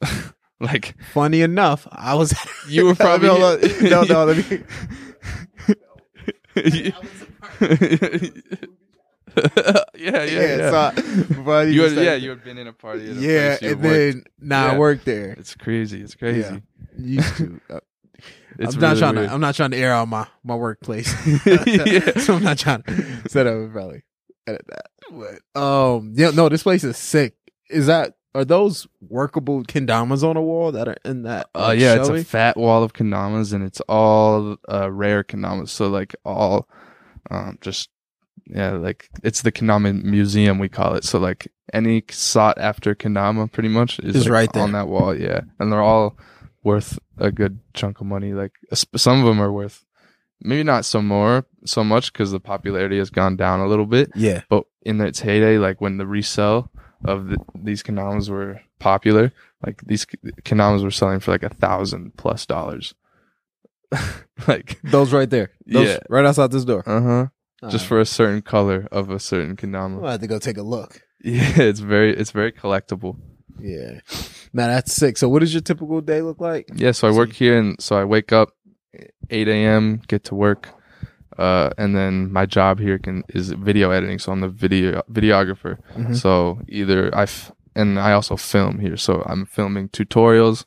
[0.60, 2.34] like Funny enough, I was.
[2.70, 4.64] you were probably no, no, no, let me.
[9.96, 10.70] yeah, yeah, yeah.
[10.70, 10.92] So, I-
[11.28, 13.10] before you had, yeah, you had been in a party.
[13.12, 14.78] At a yeah, and then now I Yeah.
[14.78, 15.32] work there.
[15.32, 16.02] it's crazy.
[16.02, 16.62] It's crazy.
[16.98, 17.60] Used to.
[17.70, 17.80] Uh,
[18.58, 19.28] It's I'm not trying weird.
[19.28, 19.34] to.
[19.34, 21.14] I'm not trying to air out my my workplace.
[21.68, 22.18] Yeah.
[22.20, 24.04] so I'm not trying to set up probably
[24.48, 24.86] edit that.
[25.12, 27.36] But um, yeah, no, this place is sick.
[27.70, 31.50] Is that are those workable kendamas on the wall that are in that?
[31.54, 35.68] Uh, like, yeah, it's a fat wall of kendamas, and it's all uh, rare kendamas.
[35.70, 36.70] So like all,
[37.30, 37.90] um, just
[38.48, 41.04] yeah, like it's the Kendama museum we call it.
[41.04, 44.64] So like any sought after Kendama pretty much is, Is like, right there.
[44.64, 45.16] on that wall.
[45.16, 46.18] Yeah, and they're all
[46.64, 48.34] worth a good chunk of money.
[48.34, 49.86] Like some of them are worth
[50.42, 54.12] maybe not so more so much because the popularity has gone down a little bit.
[54.16, 56.70] yeah, But in its heyday, like when the resell
[57.04, 59.32] of the, these Kendamas were popular,
[59.66, 60.06] like these
[60.44, 62.94] Kendamas were selling for like a thousand plus dollars.
[64.48, 65.52] like, those right there.
[65.66, 66.00] Those Yeah.
[66.10, 66.84] right outside this door.
[66.86, 67.26] uh huh.
[67.70, 70.04] Just for a certain color of a certain kendama.
[70.04, 71.02] I'll have to go take a look.
[71.24, 73.18] Yeah, it's very, it's very collectible.
[73.60, 74.00] Yeah,
[74.54, 75.18] now that's sick.
[75.18, 76.70] So, what does your typical day look like?
[76.76, 78.50] Yeah, so I work here, and so I wake up
[79.32, 80.70] eight a.m., get to work,
[81.40, 84.20] uh, and then my job here can is video editing.
[84.20, 85.78] So I'm the video videographer.
[85.96, 86.16] Mhm.
[86.16, 88.98] So either I f- and I also film here.
[88.98, 90.66] So I'm filming tutorials,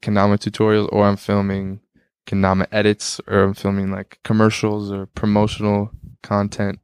[0.00, 1.80] Kendama tutorials, or I'm filming
[2.28, 5.90] Kendama edits, or I'm filming like commercials or promotional
[6.22, 6.78] content.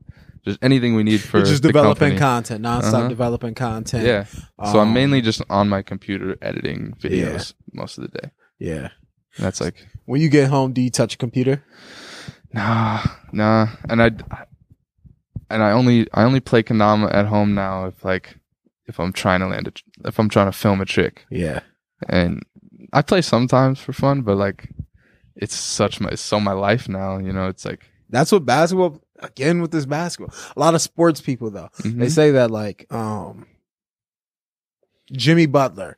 [0.45, 2.19] Just anything we need for You're just developing company.
[2.19, 3.09] content, nonstop Uh-huh.
[3.09, 4.05] developing content.
[4.07, 4.25] Yeah.
[4.71, 8.31] So I'm Um, mainly just on my computer editing videos most of the day.
[8.59, 8.89] yeah.
[9.37, 11.63] And that's like When you get home, do you touch a computer?
[12.53, 14.11] Nah, nah, and I,
[15.51, 18.37] and I only I only play Kendama at home now if like
[18.87, 19.73] if I'm trying to land a
[20.09, 21.61] if I'm trying to film a trick, Yeah.
[22.09, 22.43] and
[22.93, 24.69] I play sometimes for fun, but like
[25.37, 27.49] it's such my it's so my life now, you know.
[27.49, 30.35] It's like That's what basketball again with this basketball.
[30.57, 31.71] A lot of sports people though.
[31.79, 31.99] mhm.
[31.99, 33.47] They say that like um
[35.13, 35.97] Jimmy Butler.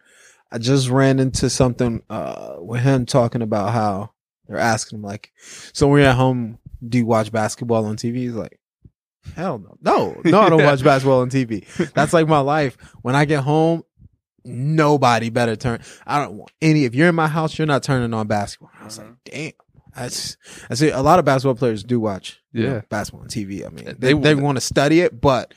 [0.50, 4.10] I just ran into something uh with him talking about how
[4.46, 5.32] they're asking him like,
[5.72, 8.16] so when you're at home, do you watch basketball on TV?
[8.16, 8.60] He's like,
[9.34, 9.76] hell no.
[9.82, 11.66] No, no, I don't watch basketball on TV.
[11.94, 12.76] That's like my life.
[13.02, 13.82] When I get home,
[14.46, 15.80] nobody better turn.
[16.06, 16.84] I don't want any.
[16.84, 18.70] If you're in my house, you're not turning on basketball.
[18.80, 19.16] I was like, Mhm.
[19.24, 19.52] damn.
[19.94, 20.36] That's
[20.68, 22.80] I see a lot of basketball players do watch you know, Yeah.
[22.90, 23.64] basketball on TV.
[23.64, 25.54] I mean, They they, they, want to study it, but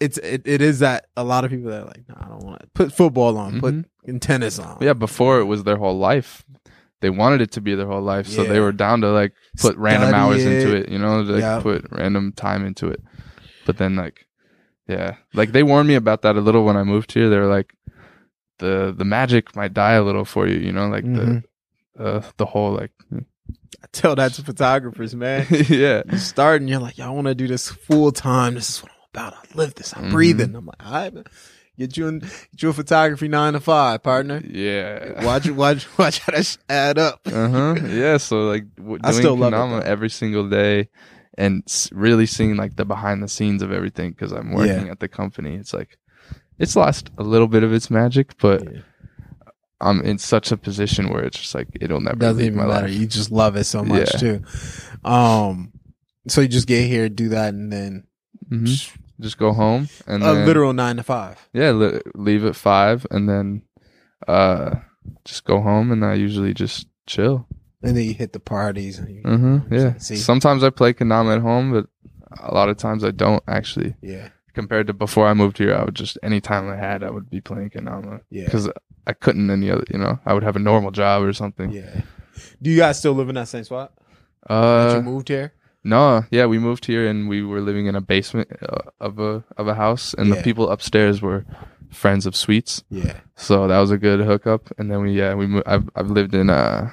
[0.00, 2.42] it's it, it is that a lot of people that are like, no, I don't
[2.44, 3.74] want to put football on, put
[4.04, 4.78] in tennis on.
[4.80, 4.94] yeah.
[4.94, 6.44] Before it was their whole life.
[7.00, 9.76] They wanted it to be their whole life, so they were down to like put
[9.76, 10.84] random Study hours into it.
[10.84, 11.60] it, you know, like Yeah.
[11.60, 13.02] put random time into it.
[13.66, 14.24] But then like,
[14.88, 17.28] yeah, like they warned me about that a little when I moved here.
[17.28, 17.74] They were like,
[18.58, 21.42] the the magic might die a little for you, you know, like Mhm.
[21.96, 25.46] the uh the whole like, I tell that to photographers, man.
[25.68, 28.54] yeah, you start and you're like, I want to do this full time.
[28.54, 29.34] This is what I'm about.
[29.34, 29.94] I live this.
[29.96, 30.10] I'm Mhm.
[30.12, 30.54] breathing.
[30.56, 31.24] I'm like, all right, man.
[31.76, 34.40] get you in, get you a photography nine to five, partner.
[34.46, 35.24] yeah.
[35.24, 37.20] Watch watch, watch how that add up.
[37.26, 37.74] Uh huh.
[37.88, 38.16] Yeah.
[38.18, 39.52] So like w- I doing still love
[39.82, 40.88] it, every single day,
[41.36, 45.00] and s- really seeing like the behind the scenes of everything because I'm working at
[45.00, 45.56] the company.
[45.56, 45.98] It's like
[46.58, 48.80] it's lost a little bit of its magic, but Yeah.
[49.80, 52.86] I'm in such a position where it's just like it'll never doesn't even my matter.
[52.88, 52.96] life.
[52.96, 54.18] You just love it so much Yeah.
[54.20, 54.42] too.
[55.04, 55.72] Um,
[56.28, 58.04] so you just get here, do that, and then
[58.50, 58.96] Mhm.
[59.20, 61.48] Just go home and a then, literal nine to five.
[61.52, 63.62] yeah, li- leave at five and then
[64.26, 64.76] uh
[65.24, 67.46] just go home and I usually just chill.
[67.82, 68.98] And then you hit the parties.
[68.98, 69.98] And you, hmm Yeah.
[69.98, 70.16] See?
[70.16, 71.86] Sometimes I play Kendama at home, but
[72.42, 73.94] a lot of times I don't actually.
[74.02, 77.28] yeah, compared to before I moved here, I would just anytime I had, I would
[77.28, 78.70] be playing Kendama yeah, because
[79.06, 79.84] I couldn't any other.
[79.90, 81.70] You know, I would have a normal job or something.
[81.70, 82.02] yeah.
[82.62, 83.92] Do you guys still live in that same spot?
[84.48, 85.52] that Uh, you moved here?
[85.84, 89.44] no, yeah, we moved here and we were living in a basement uh, of a
[89.56, 90.36] of a house, and Yeah.
[90.36, 91.44] the people upstairs were
[91.90, 93.20] friends of Sweets, Yeah.
[93.36, 94.72] so that was a good hookup.
[94.78, 95.66] And then we, yeah, we moved.
[95.68, 96.90] I've I've lived in uh,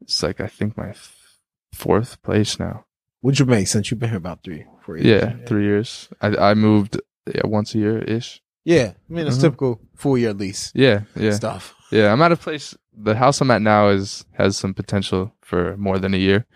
[0.00, 0.94] it's like I think my
[1.72, 2.84] fourth place now.
[3.20, 5.06] What'd you make since you've been here about three, four years?
[5.22, 6.08] Yeah, three years.
[6.20, 8.40] I I moved yeah once a year ish.
[8.64, 9.40] Yeah, I mean it's Mhm.
[9.42, 11.32] typical four year lease Yeah, yeah.
[11.32, 11.74] stuff.
[11.90, 12.76] Yeah, I'm at a place.
[12.96, 16.46] The house I'm at now is has some potential for more than a year,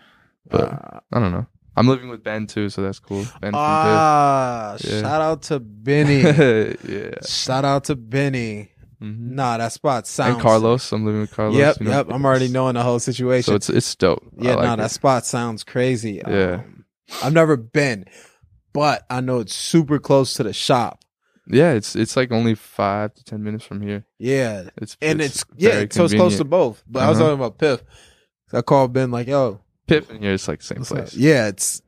[0.49, 1.45] but Uh, I don't know.
[1.75, 3.25] I'm living with Ben too, so that's cool.
[3.41, 5.01] Ben ah, Yeah.
[5.01, 6.21] shout out to Benny.
[6.23, 6.79] Pitt.
[6.89, 7.11] yeah.
[7.25, 8.69] shout out to Benny.
[9.01, 9.35] Mhm.
[9.35, 10.33] Nah, that spot sounds.
[10.33, 11.55] And Carlos, I'm living with Carlos.
[11.55, 11.91] Yep, you know?
[11.91, 12.07] yep.
[12.09, 13.51] I'm already knowing the whole situation.
[13.51, 14.23] So it's it's dope.
[14.41, 14.77] I yeah, like no, it.
[14.77, 16.21] that spot sounds crazy.
[16.27, 16.61] Yeah.
[16.65, 16.76] Um,
[17.23, 18.05] I've never been,
[18.73, 21.03] but I know it's super close to the shop.
[21.47, 21.71] yeah.
[21.73, 24.05] It's it's like only five to ten minutes from here.
[24.19, 26.83] Yeah, It's and it's, it's, yeah, so it's close to both.
[26.87, 27.29] But I was Uh-huh.
[27.29, 27.83] talking about Piff.
[28.49, 30.33] So I called Ben like, yo, Piff in here.
[30.33, 30.97] It's like same what's up?
[30.97, 31.13] place.
[31.15, 31.81] Yeah, it's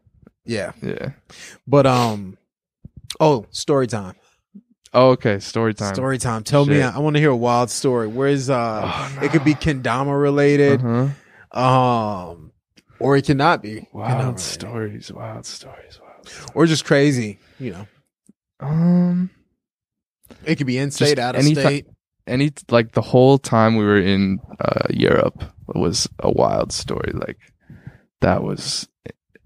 [0.46, 0.72] Yeah.
[0.82, 1.12] Yeah.
[1.68, 2.38] But um
[3.20, 4.16] oh, story time.
[4.94, 5.40] Oh, okay.
[5.40, 5.94] Story time.
[5.94, 6.44] Story time.
[6.44, 6.96] Tell me Shit.
[6.96, 8.08] I want to hear a wild story.
[8.08, 9.22] Where's uh Oh, no.
[9.26, 10.82] it could be kendama related.
[10.84, 11.10] Uh-huh.
[11.60, 12.49] Um
[13.00, 13.88] or it cannot be.
[13.94, 14.40] Wild related.
[14.40, 15.12] stories.
[15.12, 16.00] Wild stories.
[16.02, 16.28] Wild.
[16.28, 16.52] Stories.
[16.56, 17.88] Or just crazy, you know.
[18.60, 19.30] Um.
[20.46, 21.88] It could be in state, out of any ti- state.
[22.28, 27.12] any like the whole time we were in uh, Europe was a wild story.
[27.14, 27.38] Like
[28.22, 28.88] that was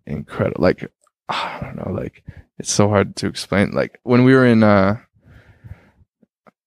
[0.05, 0.61] incredible.
[0.61, 0.91] Like
[1.29, 1.93] I don't know.
[1.93, 2.23] Like
[2.59, 3.71] it's so hard to explain.
[3.71, 4.97] Like when we were in, uh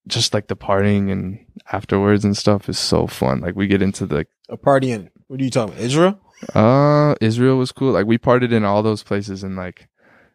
[0.07, 3.41] just like the partying and afterwards and stuff is so fun.
[3.41, 5.83] Like we get into the A party in what are you talking about?
[5.83, 6.19] Israel?
[6.53, 7.91] Uh Israel was cool.
[7.93, 9.87] Like we partied in all those places and like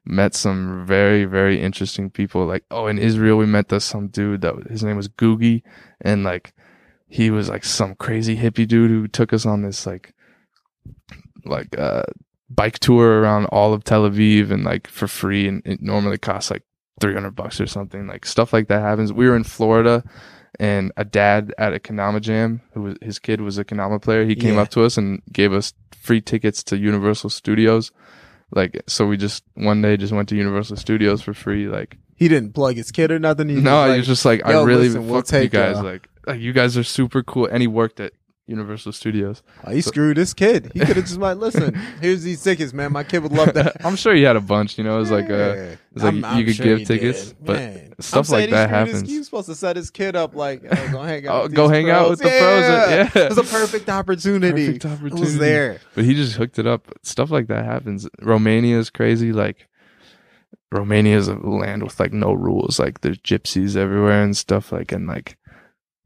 [0.05, 2.47] met some very very interesting people.
[2.47, 5.63] Like oh in Israel we met this some dude that his name was Googie
[6.01, 6.53] and like
[7.09, 10.15] he was like some crazy hippie dude who took us on this like
[11.45, 12.03] like uh
[12.51, 16.51] bike tour around all of Tel Aviv and like for free and it normally costs
[16.51, 16.63] like
[17.01, 20.05] 300 bucks or something like stuff like that happens we were in Florida
[20.61, 24.25] and a dad at a Kendama Jam who was his kid was a Kendama player
[24.25, 24.63] he came Yeah.
[24.63, 25.73] up to us and gave us
[26.03, 27.93] free tickets to Universal Studios
[28.55, 32.29] like so we just one day just went to Universal Studios for free like He
[32.29, 33.49] didn't plug his kid or nothing.
[33.49, 35.77] He no, was he was just like, I really listen, we'll fuck you guys.
[35.77, 37.47] y'all." Like, like, you guys are super cool.
[37.47, 38.13] And he worked at
[38.53, 39.43] Universal Studios.
[39.65, 40.71] Oh, he screwed this kid.
[40.75, 42.93] He could have just like, listen, here's these tickets, man.
[42.93, 43.85] My kid would love that.
[43.85, 44.79] I'm sure he had a bunch.
[44.79, 45.55] You know, it was like, uh, Yeah.
[45.95, 47.37] it's like I'm- you I'm could sure give tickets, did.
[47.45, 47.95] but Man.
[48.01, 49.09] stuff like that happens.
[49.09, 51.35] He was supposed to set his kid up like, oh, go hang out.
[51.35, 52.11] Oh, with go hang out pros.
[52.11, 53.15] with the pros.
[53.17, 53.23] Yeah.
[53.25, 54.79] It was a perfect opportunity.
[54.79, 55.81] Perfect It was there.
[55.95, 56.89] but he just hooked it up.
[57.03, 58.09] Stuff like that happens.
[58.21, 59.33] Romania is crazy.
[59.33, 59.67] Like,
[60.71, 62.79] Romania is a land with like no rules.
[62.79, 64.73] Like, there's gypsies everywhere and stuff.
[64.73, 65.37] Like, and like,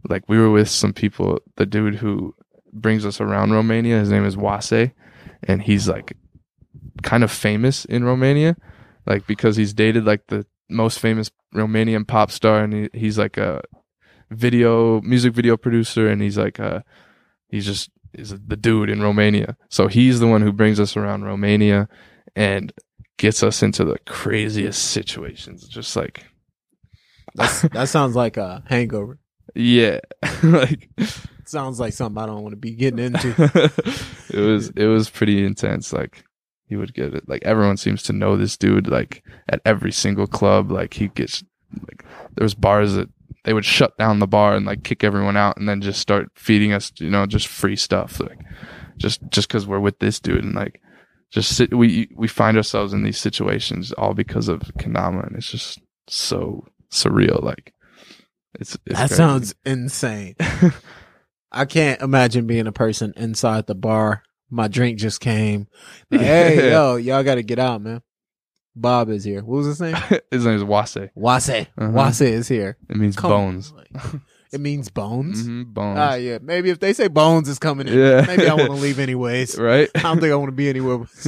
[0.09, 1.41] like we were with some people.
[1.57, 2.35] The dude who
[2.73, 4.93] brings us around Romania, his name is Oase,
[5.43, 6.17] and he's like
[7.03, 8.57] kind of famous in Romania,
[9.07, 13.37] like because he's dated like the most famous Romanian pop star, and he, he's like
[13.37, 13.63] a
[14.31, 16.85] video music video producer, and he's like a
[17.49, 19.57] he's just is the dude in Romania.
[19.69, 21.89] So he's the one who brings us around Romania
[22.35, 22.73] and
[23.19, 25.69] gets us into the craziest situations.
[25.69, 26.25] Just like
[27.35, 29.19] That's, that sounds like a hangover.
[29.55, 30.01] Yeah,
[30.43, 30.91] like
[31.47, 33.35] Sounds like something I don't want to be getting into.
[34.31, 35.93] it was it was pretty intense.
[35.93, 36.25] Like
[36.67, 37.29] he would get it.
[37.29, 38.89] Like everyone seems to know this dude.
[38.89, 41.45] Like at every single club, like he gets
[41.89, 43.09] like there was bars that
[43.45, 46.29] they would shut down the bar and like kick everyone out and then just start
[46.35, 48.19] feeding us, you know, just free stuff.
[48.19, 48.41] Like
[48.97, 50.83] just just because we're with this dude and like
[51.31, 55.51] just sit, we we find ourselves in these situations all because of Kendama and it's
[55.51, 55.79] just
[56.09, 57.41] so surreal.
[57.41, 57.73] Like
[58.61, 59.15] it's, it's that crazy.
[59.15, 60.37] sounds insane.
[61.53, 64.23] I can't imagine being a person inside the bar.
[64.51, 65.69] My drink just came.
[66.11, 68.03] Like, hey, yo, y'all got to get out, man.
[68.75, 69.43] Bob is here.
[69.43, 69.97] What was his name?
[70.31, 71.11] his name is Oase.
[71.17, 71.67] Oase.
[71.79, 71.93] Uh-huh.
[71.99, 72.77] Oase is here.
[72.91, 73.73] It means Come bones.
[73.73, 74.23] on.
[74.53, 75.45] It means bones.
[75.45, 75.99] hmm bones.
[75.99, 76.39] Ah, yeah.
[76.41, 78.25] Maybe if they say bones is coming in, Yeah.
[78.27, 79.59] maybe I want to leave anyways.
[79.59, 79.89] right?
[79.95, 81.25] I don't think I want to be anywhere with,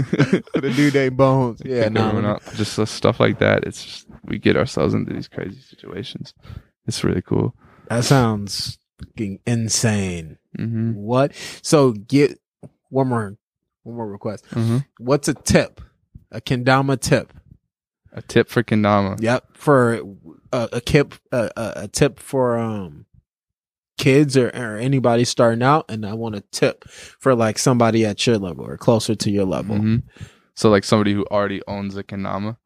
[0.54, 1.60] with a dude named Bones.
[1.64, 2.02] Yeah, no.
[2.02, 2.42] out.
[2.54, 3.64] Just uh, stuff like that.
[3.64, 6.32] It's just, we get ourselves into these crazy situations.
[6.88, 7.54] It's really cool.
[7.88, 10.38] That sounds fucking insane.
[10.56, 11.32] hmm What?
[11.62, 12.40] So get
[12.88, 13.36] one more,
[13.84, 14.44] one more request.
[14.46, 15.80] hmm What's a tip?
[16.32, 17.32] A kendama tip.
[18.12, 19.20] A tip for Kendama.
[19.20, 19.44] Yep.
[19.52, 20.00] For
[20.52, 23.04] a, a tip, a, a, tip for um
[23.98, 28.26] kids or, or anybody starting out, and I want a tip for like somebody at
[28.26, 29.76] your level or closer to your level.
[29.76, 30.02] Mhm.
[30.54, 32.56] So like somebody who already owns a Kendama.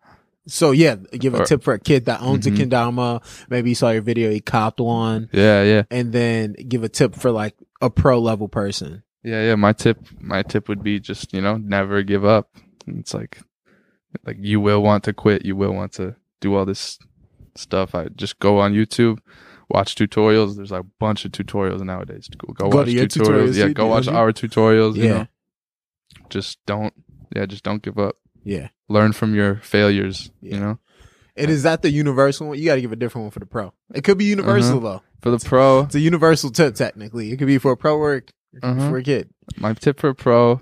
[0.46, 2.54] So yeah, give a Or- tip for a kid that owns Mhm.
[2.54, 3.46] a kendama.
[3.48, 7.14] Maybe you saw your video, he copped one, Yeah, yeah, and then give a tip
[7.14, 9.02] for like a pro level person.
[9.22, 9.54] yeah, yeah.
[9.54, 12.50] My tip, my tip would be just you know never give up.
[12.88, 13.38] It's like,
[14.26, 15.44] like you will want to quit.
[15.44, 16.98] You will want to do all this
[17.54, 17.94] stuff.
[17.94, 19.18] I just go on YouTube,
[19.70, 20.56] watch tutorials.
[20.56, 22.28] There's like a bunch of tutorials nowadays.
[22.36, 23.06] Go, go, Go watch tutorials.
[23.08, 24.96] tutorials, Yeah, go watch our tutorials.
[24.96, 25.12] You Yeah.
[25.12, 25.26] know,
[26.30, 26.92] just don't.
[27.36, 28.16] Yeah, just don't give up.
[28.44, 28.68] Yeah.
[28.88, 30.30] Learn from your failures.
[30.40, 30.54] Yeah.
[30.54, 30.78] You know,
[31.36, 32.58] And is that the universal one?
[32.58, 33.72] You got to give a different one for the pro.
[33.94, 34.98] It could be universal Uh-huh.
[34.98, 35.02] though.
[35.20, 37.30] for the pro, It's a universal tip technically.
[37.32, 38.90] It could be for pro work, it could be Uh-huh.
[38.90, 39.30] for a kid.
[39.56, 40.60] my tip for a pro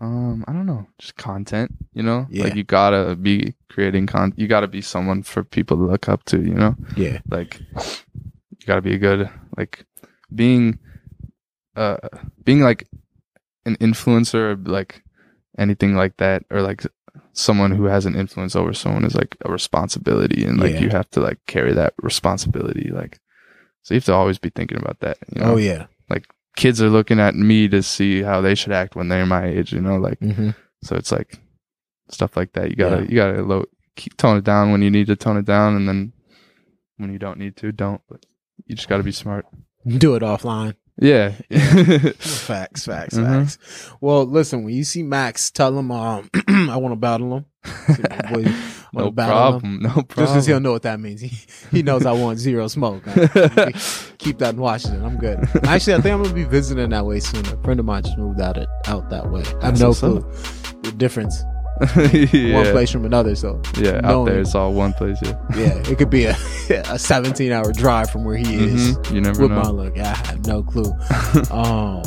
[0.00, 2.44] um i don't know just content you know Yeah.
[2.44, 4.38] like you gotta be creating content.
[4.38, 7.18] you gotta be someone for people to look up to you know Yeah.
[7.28, 9.28] like you gotta be a good
[9.58, 9.84] like
[10.34, 10.78] being
[11.76, 11.98] uh
[12.44, 12.88] being like
[13.66, 15.02] an influencer like
[15.58, 16.82] anything like that or like
[17.32, 20.80] someone who has an influence over someone is like a responsibility and like Yeah.
[20.80, 23.18] you have to like carry that responsibility like
[23.82, 25.86] so you have to always be thinking about that you know Oh yeah.
[26.08, 29.46] Like kids are looking at me to see how they should act when they're my
[29.46, 30.50] age, you know, like Mm-hmm.
[30.82, 31.38] so it's like
[32.10, 32.70] stuff like that.
[32.70, 33.08] You gotta Yeah.
[33.08, 33.64] you gotta low,
[33.96, 36.12] keep tone it down when you need to tone it down, and then
[36.96, 38.00] when you don't need to, don't.
[38.08, 38.26] But
[38.66, 39.46] you just gotta be smart.
[39.86, 40.74] Do it offline.
[41.00, 41.30] Yeah.
[42.18, 43.24] Facts, facts, Mhm.
[43.26, 43.58] facts.
[44.00, 47.44] Well, listen, when you see Max, tell him um, I want to battle him.
[48.32, 48.52] Boy, I wanna
[48.92, 49.80] no problem.
[49.82, 50.62] Just because he'll problem.
[50.64, 51.20] know what that means.
[51.20, 51.30] He,
[51.70, 53.02] he knows I want zero smoke.
[53.06, 53.72] I-
[54.18, 55.04] keep that in Washington.
[55.04, 55.38] I'm good.
[55.64, 57.44] Actually, I think I'm gonna be visiting that way soon.
[57.46, 59.42] A friend of mine just moved out it out that way.
[59.62, 60.20] I have That's no clue
[60.82, 61.42] the difference
[62.32, 62.54] yeah.
[62.54, 63.34] one place from another.
[63.34, 65.18] So Yeah, out there it's all one place.
[65.22, 65.32] Yeah.
[65.56, 66.36] yeah, it could be a
[66.90, 68.96] a 17 hour drive from where he is.
[68.98, 69.14] Mhm.
[69.14, 69.62] You never With know.
[69.62, 70.92] my look, I have no clue.
[71.50, 72.02] um,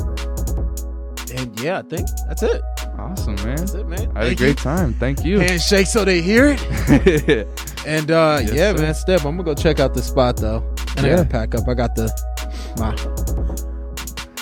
[1.36, 2.62] and yeah, I think that's it.
[3.00, 3.56] awesome, man.
[3.58, 4.00] That's it, man.
[4.00, 4.94] I had a Thank great time.
[4.94, 5.34] Thank you.
[5.34, 5.40] you.
[5.40, 7.48] handshake so they hear it.
[7.88, 8.82] And uh, Yes, yeah, sir.
[8.82, 10.64] man, Step, I'm gonna go check out the spot though,
[10.98, 11.16] and I Yeah.
[11.18, 11.68] gotta pack up.
[11.68, 12.12] I got the
[12.78, 12.96] my.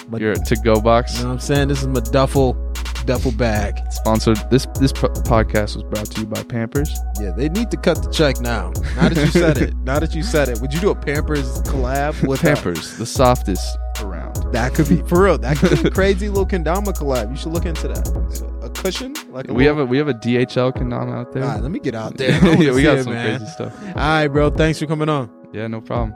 [0.09, 1.67] my Your to go box You know what I'm saying?
[1.69, 2.53] This is my duffel
[3.05, 3.79] duffel bag.
[3.91, 4.37] sponsored.
[4.49, 6.99] This this po- podcast was brought to you by Pampers.
[7.19, 8.71] Yeah, they need to cut the check now.
[8.95, 11.61] Now that you said it, now that you said it, would you do a Pampers
[11.63, 14.35] collab with uh, Pampers, the softest around.
[14.53, 15.37] That could be for real.
[15.37, 17.29] That could be a crazy little kendama collab.
[17.29, 18.07] You should look into that.
[18.63, 21.43] A cushion, like a We have a we have a DHL kendama out there.
[21.43, 22.31] All right, let me get out there.
[22.61, 23.37] Yeah, we got it, some man.
[23.39, 23.73] crazy stuff.
[23.87, 24.49] All right, bro.
[24.49, 25.29] Thanks for coming on.
[25.53, 26.15] Yeah, no problem.